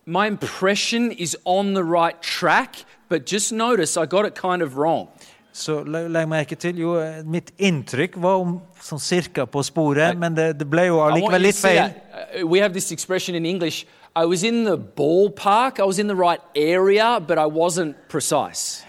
[0.05, 2.75] my impression is on the right track,
[3.09, 5.07] but just notice I got it kind of wrong.
[5.53, 10.17] Så le- legg merke til jo, eh, mitt inntrykk var om sånn cirka på sporet,
[10.17, 11.89] men det, det ble jo I want allikevel you to litt see feil.
[11.89, 12.41] that.
[12.43, 16.07] Uh, we have this expression in English I was in the ballpark, I was in
[16.07, 18.83] the right area, but I wasn't precise.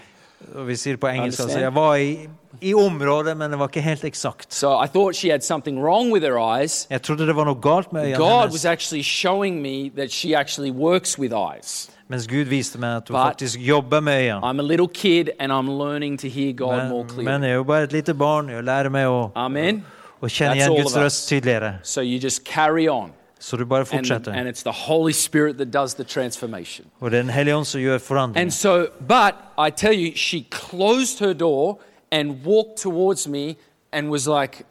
[0.55, 2.27] Og vi sier på engelsk altså, jeg var i,
[2.61, 4.53] i området, men det var ikke helt eksakt.
[4.53, 6.87] So I thought she had something wrong with her eyes.
[6.89, 10.11] Jeg trodde det var noe galt med øynene God hennes, was actually showing me that
[10.11, 11.89] she actually works with eyes.
[12.07, 14.43] mens Gud viste meg at hun But- faktisk jobber med øynene.
[14.43, 17.23] I'm a little kid and I'm learning to hear God more Men, clearly.
[17.31, 18.49] men jeg er jo bare et lite barn.
[18.49, 19.85] Jeg lærer meg å, Amen.
[20.21, 21.73] å kjenne That's igjen Guds røst tydeligere.
[21.83, 23.11] So you just carry on.
[23.45, 24.31] Så du bare fortsetter.
[24.31, 26.85] and it's the Holy Spirit that does the transformation.
[26.99, 30.47] Og det er Den hellige ånd som gjør And so, but I tell you, she
[30.51, 31.79] closed her door
[32.11, 33.55] and walked towards me
[33.91, 34.63] and was like,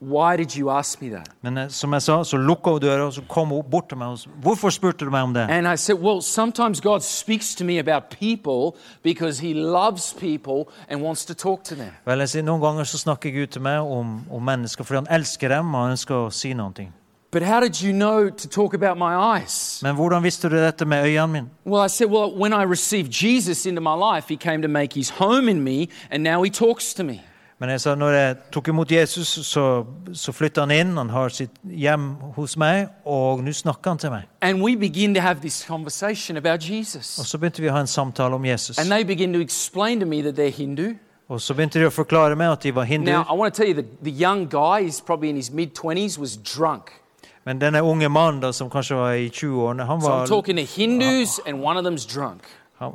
[0.00, 1.28] Why did you ask me that?
[1.42, 3.98] Men eh, som jeg sa, så lukka hun døra, og så kom hun bort til
[3.98, 5.50] meg og sa Hvorfor spurte du meg om det?
[5.50, 10.72] And I said, Well, sometimes God speaks to me about people because He loves people
[10.88, 11.90] and wants to talk to them.
[12.06, 15.20] Vel, jeg sier Noen ganger så snakker Gud til meg om, om mennesker fordi han
[15.20, 16.99] elsker dem og ønsker å si noe.
[17.32, 19.80] But how did you know to talk about my eyes?
[19.82, 21.48] Men hvordan visste du dette med øynene mine?
[21.66, 24.94] Well, I said, Well, when I received Jesus into my life, He came to make
[24.94, 27.20] His home in me, and now He talks to me.
[27.60, 30.96] Men jeg sa, når jeg tok imot Jesus, så, så flytta han inn.
[30.96, 34.22] Han har sitt hjem hos meg, og nå snakker han til meg.
[34.40, 37.18] And we begin to have this conversation about Jesus.
[37.18, 38.78] Og så begynte vi å ha en samtale om Jesus.
[38.78, 40.94] And they begin to explain to me that they're Hindu.
[41.28, 43.22] Og så begynte de å forklare meg at de var Now.
[43.28, 46.18] I want to tell you that the young guy, he's probably in his mid 20s,
[46.18, 46.90] was drunk.
[47.46, 50.42] Men denne unge mannen som kanskje var i 20-årene, han var, So
[50.76, 51.40] Hindus,
[51.84, 52.42] them's drunk.
[52.78, 52.92] han,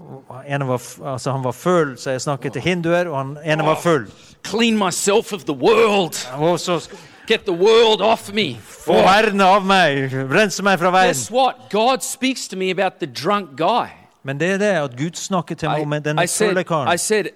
[0.48, 3.76] ene var, altså, han var full, så jeg snakket til hinduer, og han ene var
[3.76, 4.06] full.
[4.44, 6.16] Clean myself of the world.
[6.38, 6.80] Og så
[7.28, 8.58] Get the world off me.
[8.86, 11.36] få verden av meg, rense meg fra Guess verden.
[11.36, 11.56] what?
[11.72, 13.88] God speaks to me about the drunk guy.
[14.24, 16.98] Men det er det at Gud snakker til meg om den fulle I karen.
[16.98, 17.32] said, "Uh,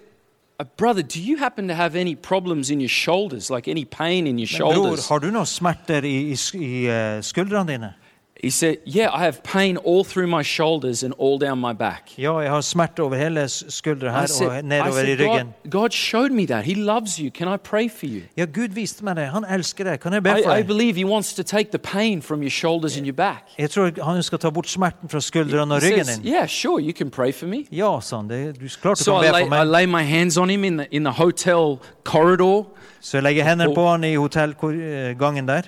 [0.64, 4.38] brother, do you happen to have any problems in your shoulders, like any pain in
[4.38, 7.94] your Men bror, har du noen smerter i, i, i eh, skuldrene dine?
[8.42, 12.18] He said, yeah, I have pain all through my shoulders and all down my back.
[12.18, 15.20] Ja, jeg har smerte over hele skuldra I her said, og I nedover i said
[15.20, 15.46] ryggen.
[15.64, 16.64] God, God showed me that.
[16.64, 17.30] He loves you.
[17.30, 18.20] Can I pray for you?
[18.36, 19.26] Ja, Gud viste meg det.
[19.26, 20.00] Han elsker deg.
[20.00, 20.66] Kan jeg be I, for I deg?
[20.66, 23.44] believe He wants to take the pain from your shoulders and your back.
[23.58, 26.32] Jeg tror han skal ta bort smerten fra skuldrene og ryggen din.
[26.32, 27.64] yeah, sure, you can pray for me.
[27.72, 28.28] Ja, han.
[28.30, 29.66] Det, du klart du So kan I be lay, for I meg.
[29.66, 32.64] lay my hands on him in the, in the hotel corridor,
[33.00, 35.62] Så jeg legger hendene på han i hotellgangen der.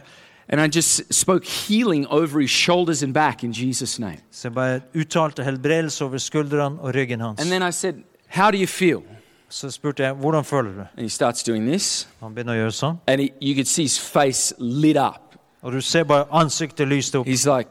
[0.49, 4.21] And I just spoke healing over his shoulders and back in Jesus' name.
[4.31, 7.41] Så uttalte helbredelse over skuldrene og ryggen hans.
[7.41, 7.95] And then I said,
[8.29, 9.03] How do you feel?
[9.49, 12.09] Så spurte jeg hvordan føler du And he starts doing this.
[12.21, 12.99] Han begynner å gjøre sånn.
[13.07, 15.37] And he, you could see his face lit up.
[15.63, 17.27] Og du ser bare ansiktet lyste opp.
[17.27, 17.69] He's like,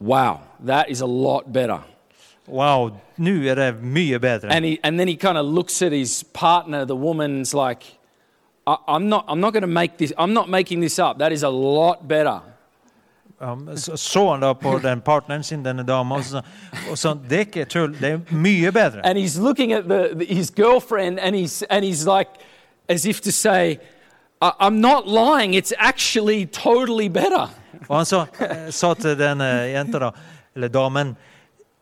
[0.00, 1.80] Wow, that is a lot better.
[2.46, 4.52] Wow, nå er det mye bedre.
[4.52, 7.84] And, he, and then he kind of looks at his partner, the woman's like,
[8.66, 11.18] I'm not, I'm not going to make this, I'm not making this up.
[11.18, 12.40] That is a lot better.
[13.40, 16.40] Um, så, så han da på den partneren sin, denne dama, og så
[16.90, 19.02] og sa det er ikke tull, det er mye bedre.
[19.04, 22.30] And he's looking at the, the- his girlfriend and he's, and he's like,
[22.88, 23.78] as if to say,
[24.40, 27.48] I'm not lying, it's actually totally better.
[27.88, 29.44] Og han sa, eh, sa til denne
[29.74, 30.10] jenta, da,
[30.56, 31.16] eller damen,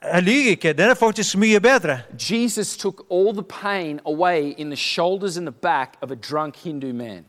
[0.05, 1.98] jeg lyver ikke, det er faktisk mye bedre.
[2.30, 6.57] Jesus took all the pain away in the shoulders and the back of a drunk
[6.57, 7.24] Hindu man.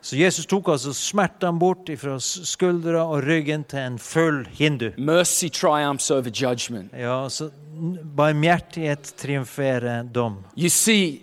[0.00, 4.90] Så Jesus tok altså smertene bort fra skuldra og ryggen til en full hindu.
[4.98, 6.92] Mercy triumphs over judgment.
[6.92, 7.50] Ja, så
[8.16, 10.36] barmhjertighet triumferer dom.
[10.56, 11.22] You see,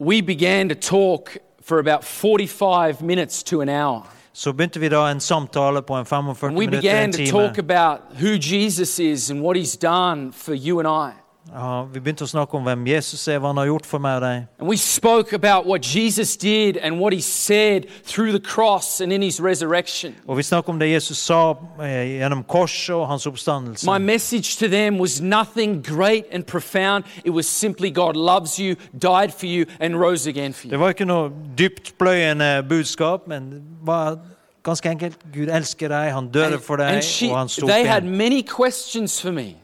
[0.00, 4.06] we began to talk for about 45 minutes to an hour.
[4.36, 7.16] Så begynte vi da en samtale på en 45 And we minutter, began en to
[7.18, 7.30] time.
[7.30, 11.14] talk about who Jesus is and what he's done for you and I.
[11.52, 14.16] Ja, vi begynte å snakke om hvem Jesus er, hva han har gjort for meg
[14.18, 14.46] og deg.
[14.58, 19.12] And we spoke about what Jesus did and what he said through the cross and
[19.12, 20.14] in his resurrection.
[20.26, 23.86] Og vi snakket om det Jesus sa eh, gjennom korset og hans oppstandelse.
[23.86, 27.04] My message to them was nothing great and profound.
[27.24, 30.78] It was simply God loves you, died for you, and rose again for Det you.
[30.80, 34.18] var ikke noe dyptpløyende budskap, men det var
[34.66, 35.16] ganske enkelt.
[35.34, 38.02] Gud elsker deg, han døde for deg, and she, og han sto opp they had
[38.02, 38.16] igjen.
[38.18, 39.54] many questions for me.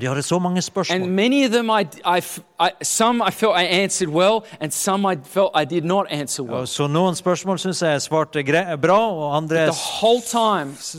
[0.00, 1.02] De hadde så mange spørsmål.
[1.02, 2.20] And many of them, I, I,
[2.60, 6.42] I, some I felt I answered well, and some I felt I did not answer
[6.42, 6.60] well.
[6.60, 8.44] Og så noen spørsmål syns jeg svarte
[8.82, 9.72] bra, og andre The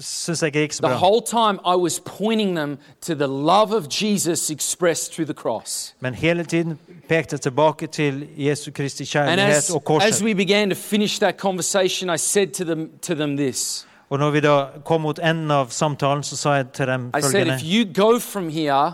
[0.04, 0.98] syns jeg ikke gikk så the bra.
[0.98, 5.96] whole time I was pointing them to the love of Jesus expressed through the cross.
[6.00, 6.80] Men hele tiden
[7.10, 12.16] pekte tilbake til Jesu Kristi kjærlighet as, og as we began to finish that conversation,
[12.16, 14.56] I said to them, to them this Og når vi da
[14.86, 17.86] kom mot enden av samtalen, så sa jeg til dem I said, følgende if you
[17.94, 18.94] go from here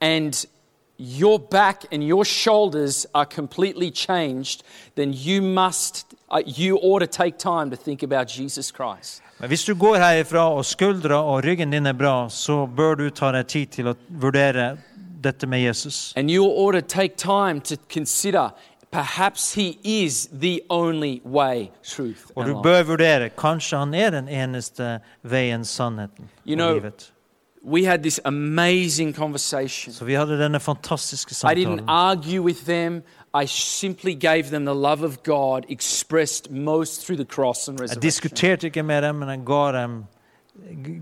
[0.00, 0.46] and
[0.98, 4.62] your back and your shoulders are completely changed,
[4.96, 9.22] then you must, uh, you ought to take time to think about Jesus Christ.
[9.40, 13.10] Men hvis du går herifra og skuldra og ryggen din er bra, så bør du
[13.10, 14.76] ta deg tid til å vurdere
[15.22, 16.12] dette med Jesus.
[16.16, 18.50] And you ought to take time to consider
[18.90, 24.28] perhaps he is the only way, truth, Og du bør vurdere kanskje han er den
[24.28, 27.12] eneste veien, sannheten You og know, livet.
[27.64, 29.92] We had this amazing conversation.
[29.94, 31.84] Så vi hadde denne fantastiske I didn't samtalen.
[31.88, 33.02] argue with them.
[33.42, 37.82] I simply gave them the love of God expressed most through the cross and Jeg
[37.82, 38.02] resurrection.
[38.02, 40.04] diskuterte ikke med dem, men jeg ga dem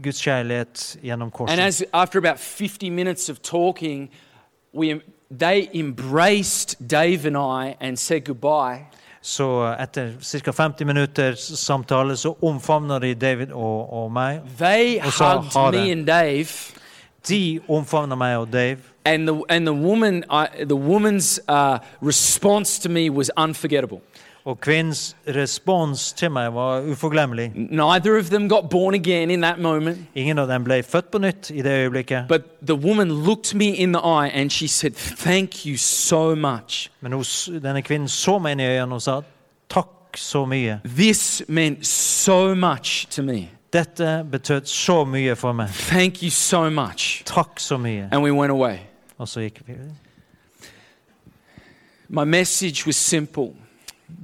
[0.02, 1.58] Guds kjærlighet gjennom And korset.
[1.58, 4.10] as after about 50 minutes of talking,
[4.74, 5.00] we
[5.30, 8.86] they embraced Dave and I and said goodbye.
[9.22, 10.12] Så etter
[10.44, 10.52] ca.
[10.52, 14.40] 50 minutters samtale så omfavna de David og, og meg.
[14.58, 15.80] They Og sa hugged ha det.
[15.84, 16.46] me and Dave,
[17.28, 18.76] De omfavna meg og Dave.
[19.04, 24.00] and the and the woman, I, the woman's uh, response to me was unforgettable.
[24.46, 27.48] Og kvinnens respons til meg var uforglemmelig.
[27.56, 31.18] Neither of them got born again in that moment, Ingen av dem ble født på
[31.18, 32.28] nytt i det øyeblikket.
[32.28, 36.90] but the woman looked me in the eye and she said, "Thank you so much.
[37.00, 39.20] Men hos, denne kvinnen så meg inn i øynene og sa
[39.68, 40.78] takk så mye.
[40.84, 43.48] This meant so much to me.
[43.72, 45.68] Dette betød så mye for meg.
[45.68, 48.08] Thank you so much." Takk så mye.
[48.12, 48.76] And we went away.
[49.18, 49.72] Og så gikk vi.
[52.08, 53.48] My message was simple.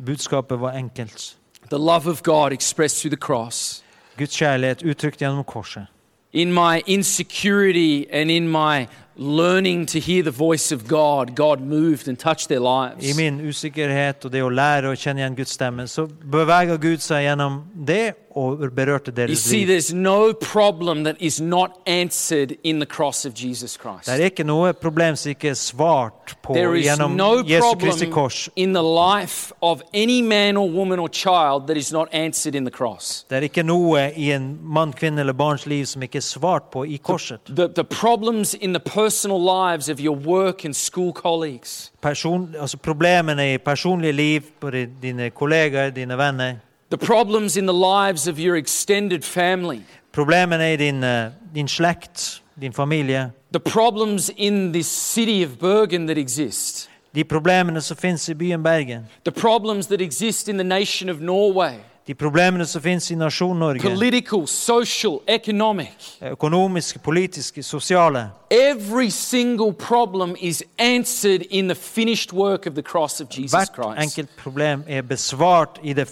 [0.07, 1.37] Budskapet var enkelt.
[1.71, 3.85] The love of God expressed through the cross.
[4.19, 5.87] Guds kjærlighet uttrykt gjennom korset.
[6.33, 12.09] In my insecurity and in my learning to hear the voice of God, God moved
[12.09, 12.61] and touched their
[13.01, 17.05] I min usikkerhet og det å lære å kjenne igjen Guds stemme, så beveger Gud
[17.05, 19.69] seg gjennom det og berørte deres see, liv.
[19.69, 24.07] there's no problem that is not answered in the cross of Jesus Christ.
[24.07, 28.07] Det er ikke noe problem som ikke er svart på There gjennom no Jesu Kristi
[28.07, 28.49] kors.
[28.57, 30.69] in the life of any man or
[30.99, 33.27] or child that is not answered in the cross.
[33.31, 36.71] Det er ikke noe i en mann, kvinne eller barns liv som ikke er svart
[36.73, 37.41] på i korset.
[37.47, 42.77] The, the problems in the personal lives of your work and school colleagues, Person, altså
[42.77, 44.71] problemene i personlige liv på
[45.03, 46.55] dine kollegaer, dine venner.
[46.99, 49.81] The problems in the lives of your extended family,
[50.13, 53.31] Problemene i din, eh, din slekt, din familie.
[53.53, 58.63] the problems in this city of Bergen that exist, De problemene som finnes i byen
[58.63, 59.07] Bergen.
[59.25, 61.75] the problems that exist in the nation of Norway,
[62.07, 66.17] De problemene som finnes i nasjon Norge, political, social, economic.
[66.23, 73.21] økonomiske, politiske, sosiale Every single problem is answered in the finished work of the cross
[73.21, 74.03] of Jesus Hvert Christ.
[74.03, 76.09] enkelt problem er besvart i det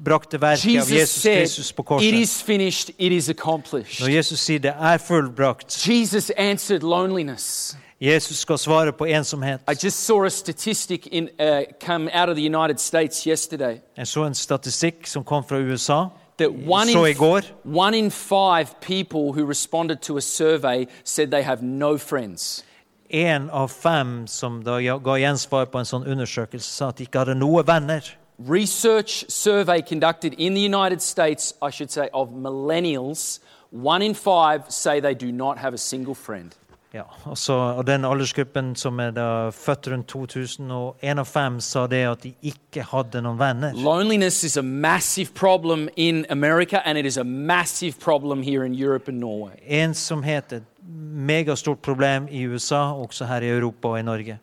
[0.00, 2.14] fullbrakte verket av Jesus Jesus said, Kristus på korset.
[2.14, 4.00] is finished, it is accomplished.
[4.00, 7.76] Når Jesus sier det er fullbrakt, Jesus answered loneliness.
[8.00, 9.60] Jesus skal svare på ensomhet.
[9.68, 14.06] I just saw a statistic in, uh, come out of the United States yesterday Jeg
[14.06, 16.08] så en statistikk som kom fra USA.
[16.38, 20.86] that one Så i in, går one in five people who responded to a survey
[21.04, 22.64] said they have no friends.
[23.10, 27.18] En av fem som da ga gjensvar på en sånn undersøkelse, sa at de ikke
[27.18, 28.00] hadde noe venner.
[28.48, 34.62] Research survey conducted in the United States, I should say, of millennials, one in five
[34.68, 36.56] say they do not have a single friend.
[36.94, 41.28] Ja, og, så, og den aldersgruppen som er da født rundt 2000, og en av
[41.28, 43.76] fem sa det at de ikke hadde noen venner.
[43.78, 48.74] Loneliness is a massive problem in America, and it is a massive problem here in
[48.74, 49.60] Europe and Norway.
[49.68, 50.86] Ensomhet er et
[51.30, 54.40] megastort problem i USA, også her i Europa og i Norge.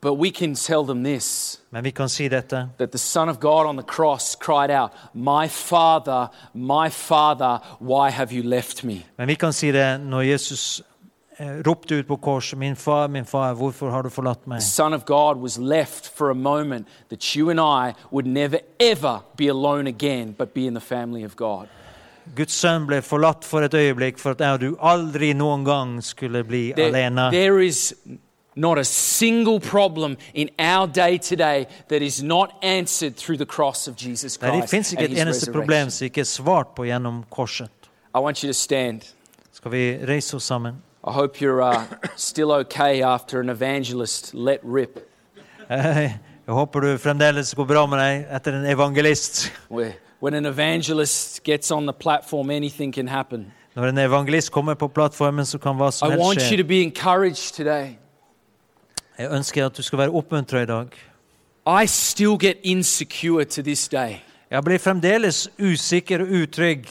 [0.00, 2.68] But we can tell them this Men vi kan si dette.
[2.78, 8.10] that the Son of God on the cross cried out, My Father, my Father, why
[8.10, 9.04] have you left me?
[9.16, 10.82] Men vi kan si det når Jesus
[11.38, 14.66] eh, ropte ut på korset, 'Min far, min far, hvorfor har du forlatt meg?' The
[14.66, 19.18] Son of God was left for a moment that you and I would never, ever
[19.36, 21.66] be alone again, but be in the family of God.
[22.36, 26.04] Guds sønn ble forlatt for et øyeblikk for at jeg og du aldri noen gang
[26.04, 27.30] skulle bli There, alene.
[27.32, 27.94] there is
[28.58, 33.88] not a single problem in our day today that is not answered through the cross
[33.88, 37.70] of Jesus Christ fins ikke and et his eneste problem som svart på gjennom korset.
[38.14, 39.00] I want you to stand.
[39.52, 40.74] Skal vi reise oss sammen?
[41.06, 41.84] I hope you're uh,
[42.16, 44.98] still okay after an evangelist let rip.
[45.70, 46.10] Eh,
[46.48, 49.52] Jeg håper du fremdeles går bra med deg etter en evangelist.
[49.68, 53.52] When an evangelist gets on the platform, anything can happen.
[53.76, 56.80] Når en evangelist kommer på plattformen, så kan hva som I want you to be
[56.82, 57.98] encouraged today.
[59.18, 60.86] Jeg ønsker at du skal være oppmuntra i dag.
[61.82, 64.16] I still get insecure to this day.
[64.50, 66.86] Jeg blir fremdeles usikker og utrygg.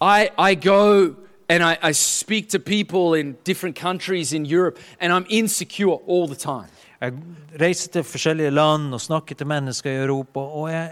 [0.00, 1.14] I, I go
[1.48, 6.26] and I, I speak to people in different countries in Europe, and I'm insecure all
[6.26, 6.68] the time.
[7.00, 7.12] Jeg
[7.60, 10.90] reiser til forskjellige land og snakker til mennesker i Europa, og jeg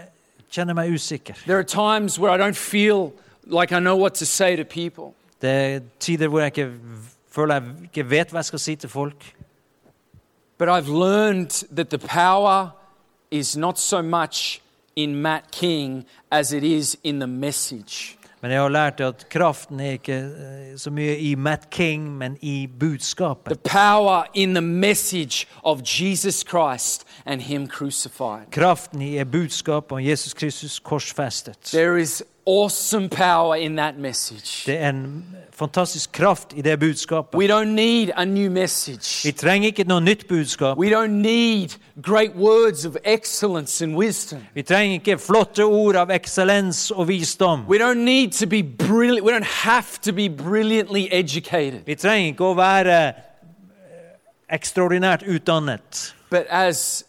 [0.51, 1.33] kjenner meg usikker.
[1.47, 3.11] There are times where I don't feel
[3.45, 5.13] like I know what to say to people.
[5.41, 6.73] Det er tider hvor jeg ikke
[7.31, 9.33] føler jeg ikke vet hva jeg skal si til folk.
[10.61, 12.71] But I've learned that the power
[13.31, 14.61] is not so much
[14.95, 18.15] in Matt King as it is in the message.
[18.41, 22.37] Men jeg har lært at kraften er ikke eh, så mye i Matt King, men
[22.41, 23.63] i The budskapet.
[23.63, 28.51] power in the message of Jesus Christ and Him crucified.
[28.51, 31.57] Kraften i budskapet om Jesus Kristus korsfestet.
[31.73, 34.63] There is awesome power in that message.
[34.65, 37.37] Det er en fantastisk kraft i det budskapet.
[37.37, 38.49] We don't need a new
[39.23, 40.77] Vi trenger ikke noe nytt budskap.
[40.77, 41.69] We don't need
[42.01, 44.39] great words of excellence and wisdom.
[44.53, 47.65] Vi trenger ikke flotte ord av eksellens og visdom.
[47.69, 49.25] We don't need to be brilliant.
[49.25, 51.85] We don't have to be brilliantly educated.
[51.85, 53.13] Vi trenger ikke å være eh,
[54.49, 56.15] ekstraordinært utdannet.
[56.29, 57.03] But as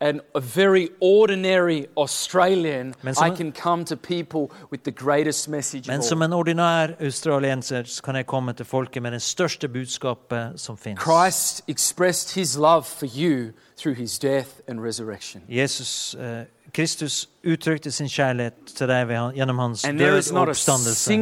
[0.00, 5.88] an, a very ordinary Australian, som I can come to people with the greatest message
[5.88, 10.76] Men som en ordinær australienser kan jeg komme til folket med det største budskapet som
[10.76, 11.02] finnes.
[11.02, 15.42] Christ expressed his love for you through his death and resurrection.
[15.48, 16.44] Jesus, eh,
[16.76, 21.14] Kristus uttrykte sin kjærlighet til deg gjennom hans død og oppstandelse.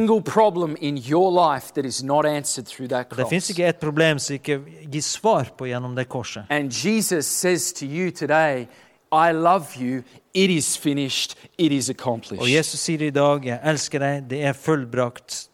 [3.15, 4.59] Det fins ikke et problem som ikke
[4.91, 6.43] gis svar på gjennom det korset.
[6.49, 8.67] And Jesus says to you today,
[9.11, 10.03] I love you.
[10.33, 11.35] It is finished.
[11.57, 12.55] It is Og accomplished.
[12.57, 15.49] Jesus sier i dag, 'Jeg elsker deg, det er fullbrakt'.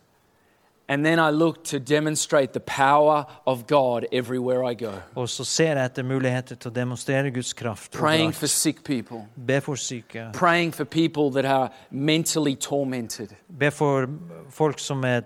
[0.91, 4.91] And then I look to demonstrate the power of God everywhere I go.
[5.15, 7.91] Og så ser jeg etter muligheter til å demonstrere Guds kraft.
[7.91, 10.25] Praying for sick people, Be for syke.
[10.33, 13.29] praying for people that are mentally tormented,
[13.59, 14.07] Be for
[14.49, 15.21] folk som er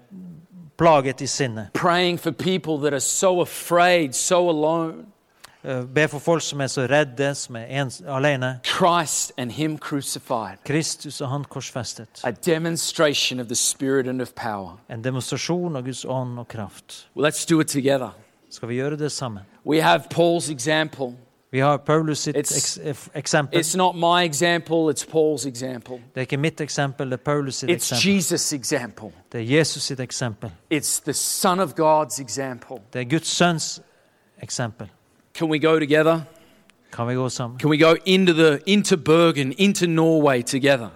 [0.78, 1.74] plaget i sinnet.
[1.74, 5.06] praying for people that are so afraid, so alone.
[5.68, 8.60] Eh, Be for folk som er så redde, som er ens, alene.
[8.64, 10.58] Christ and Him crucified.
[10.66, 12.22] Kristus og han korsfestet.
[12.24, 14.78] A demonstration of the Spirit and of power.
[14.90, 17.08] En demonstrasjon av Guds ånd og kraft.
[17.16, 18.10] Well, let's do it together.
[18.52, 19.44] Skal vi gjøre det sammen?
[19.68, 21.16] We have Paul's example.
[21.52, 23.60] Vi har Paulus sitt It's- ef- eksempel.
[23.60, 25.96] It's not my example, it's Paul's example.
[25.96, 28.18] Det er ikke mitt eksempel, det er Paulus sitt It's eksempel.
[28.18, 29.10] Jesus' example.
[29.32, 30.52] Det er Jesus sitt eksempel.
[30.74, 32.76] It's the Son of God's example.
[32.94, 33.82] Det er Guds sønns
[34.44, 34.90] eksempel.
[35.38, 36.22] Can we go together?
[36.92, 37.60] Kan vi gå sammen?
[37.60, 40.90] Can we go into the into Bergen, into Norway together?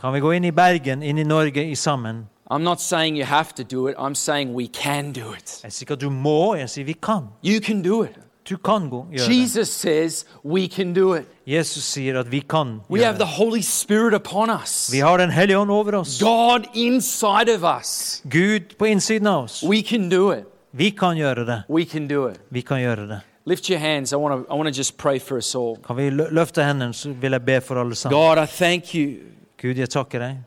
[0.00, 2.26] Kan vi gå inn i Bergen, inn i Norge, i sammen?
[2.50, 5.60] I'm not saying you have to do it, I'm saying we can do it.
[5.64, 7.28] Jeg sier ikke at du må, jeg sier vi kan.
[7.44, 8.16] You can do it.
[8.50, 9.38] Du kan gå, gjøre det.
[9.40, 11.24] Jesus says we can do it.
[11.46, 13.26] Jesus sier at vi kan We gjøre have the.
[13.26, 16.18] Holy Spirit upon us, Vi har Den hellige ånd over oss.
[16.22, 18.22] God inside of us.
[18.30, 19.62] Gud på innsiden av oss.
[19.64, 20.44] We can do it.
[20.72, 21.62] Vi kan gjøre det.
[21.68, 22.40] We can do it.
[22.50, 23.20] Vi kan gjøre det.
[23.44, 24.12] Lift your hands.
[24.12, 25.76] I want to I want to just pray for us all.
[25.76, 28.20] Kan vi løfte hendene, så vil jeg be for alle sammen.
[28.20, 29.16] God, I thank you
[29.62, 30.38] Gud, jeg takker deg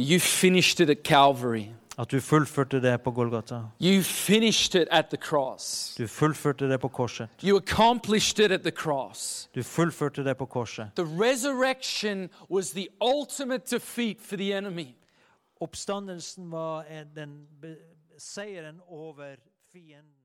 [0.00, 1.66] you finished it at Calvary.
[1.98, 3.54] at du fullførte det på Golgata.
[3.80, 5.94] You finished it at the cross.
[5.98, 7.28] Du fullførte det på korset.
[7.44, 9.48] You accomplished it at the cross.
[9.54, 10.90] Du fullførte det på korset.
[10.96, 14.86] The resurrection was the ultimate defeat for the enemy.
[15.60, 16.84] Oppstandelsen var
[17.16, 17.46] den
[18.18, 19.36] seieren over
[19.72, 20.19] fienden.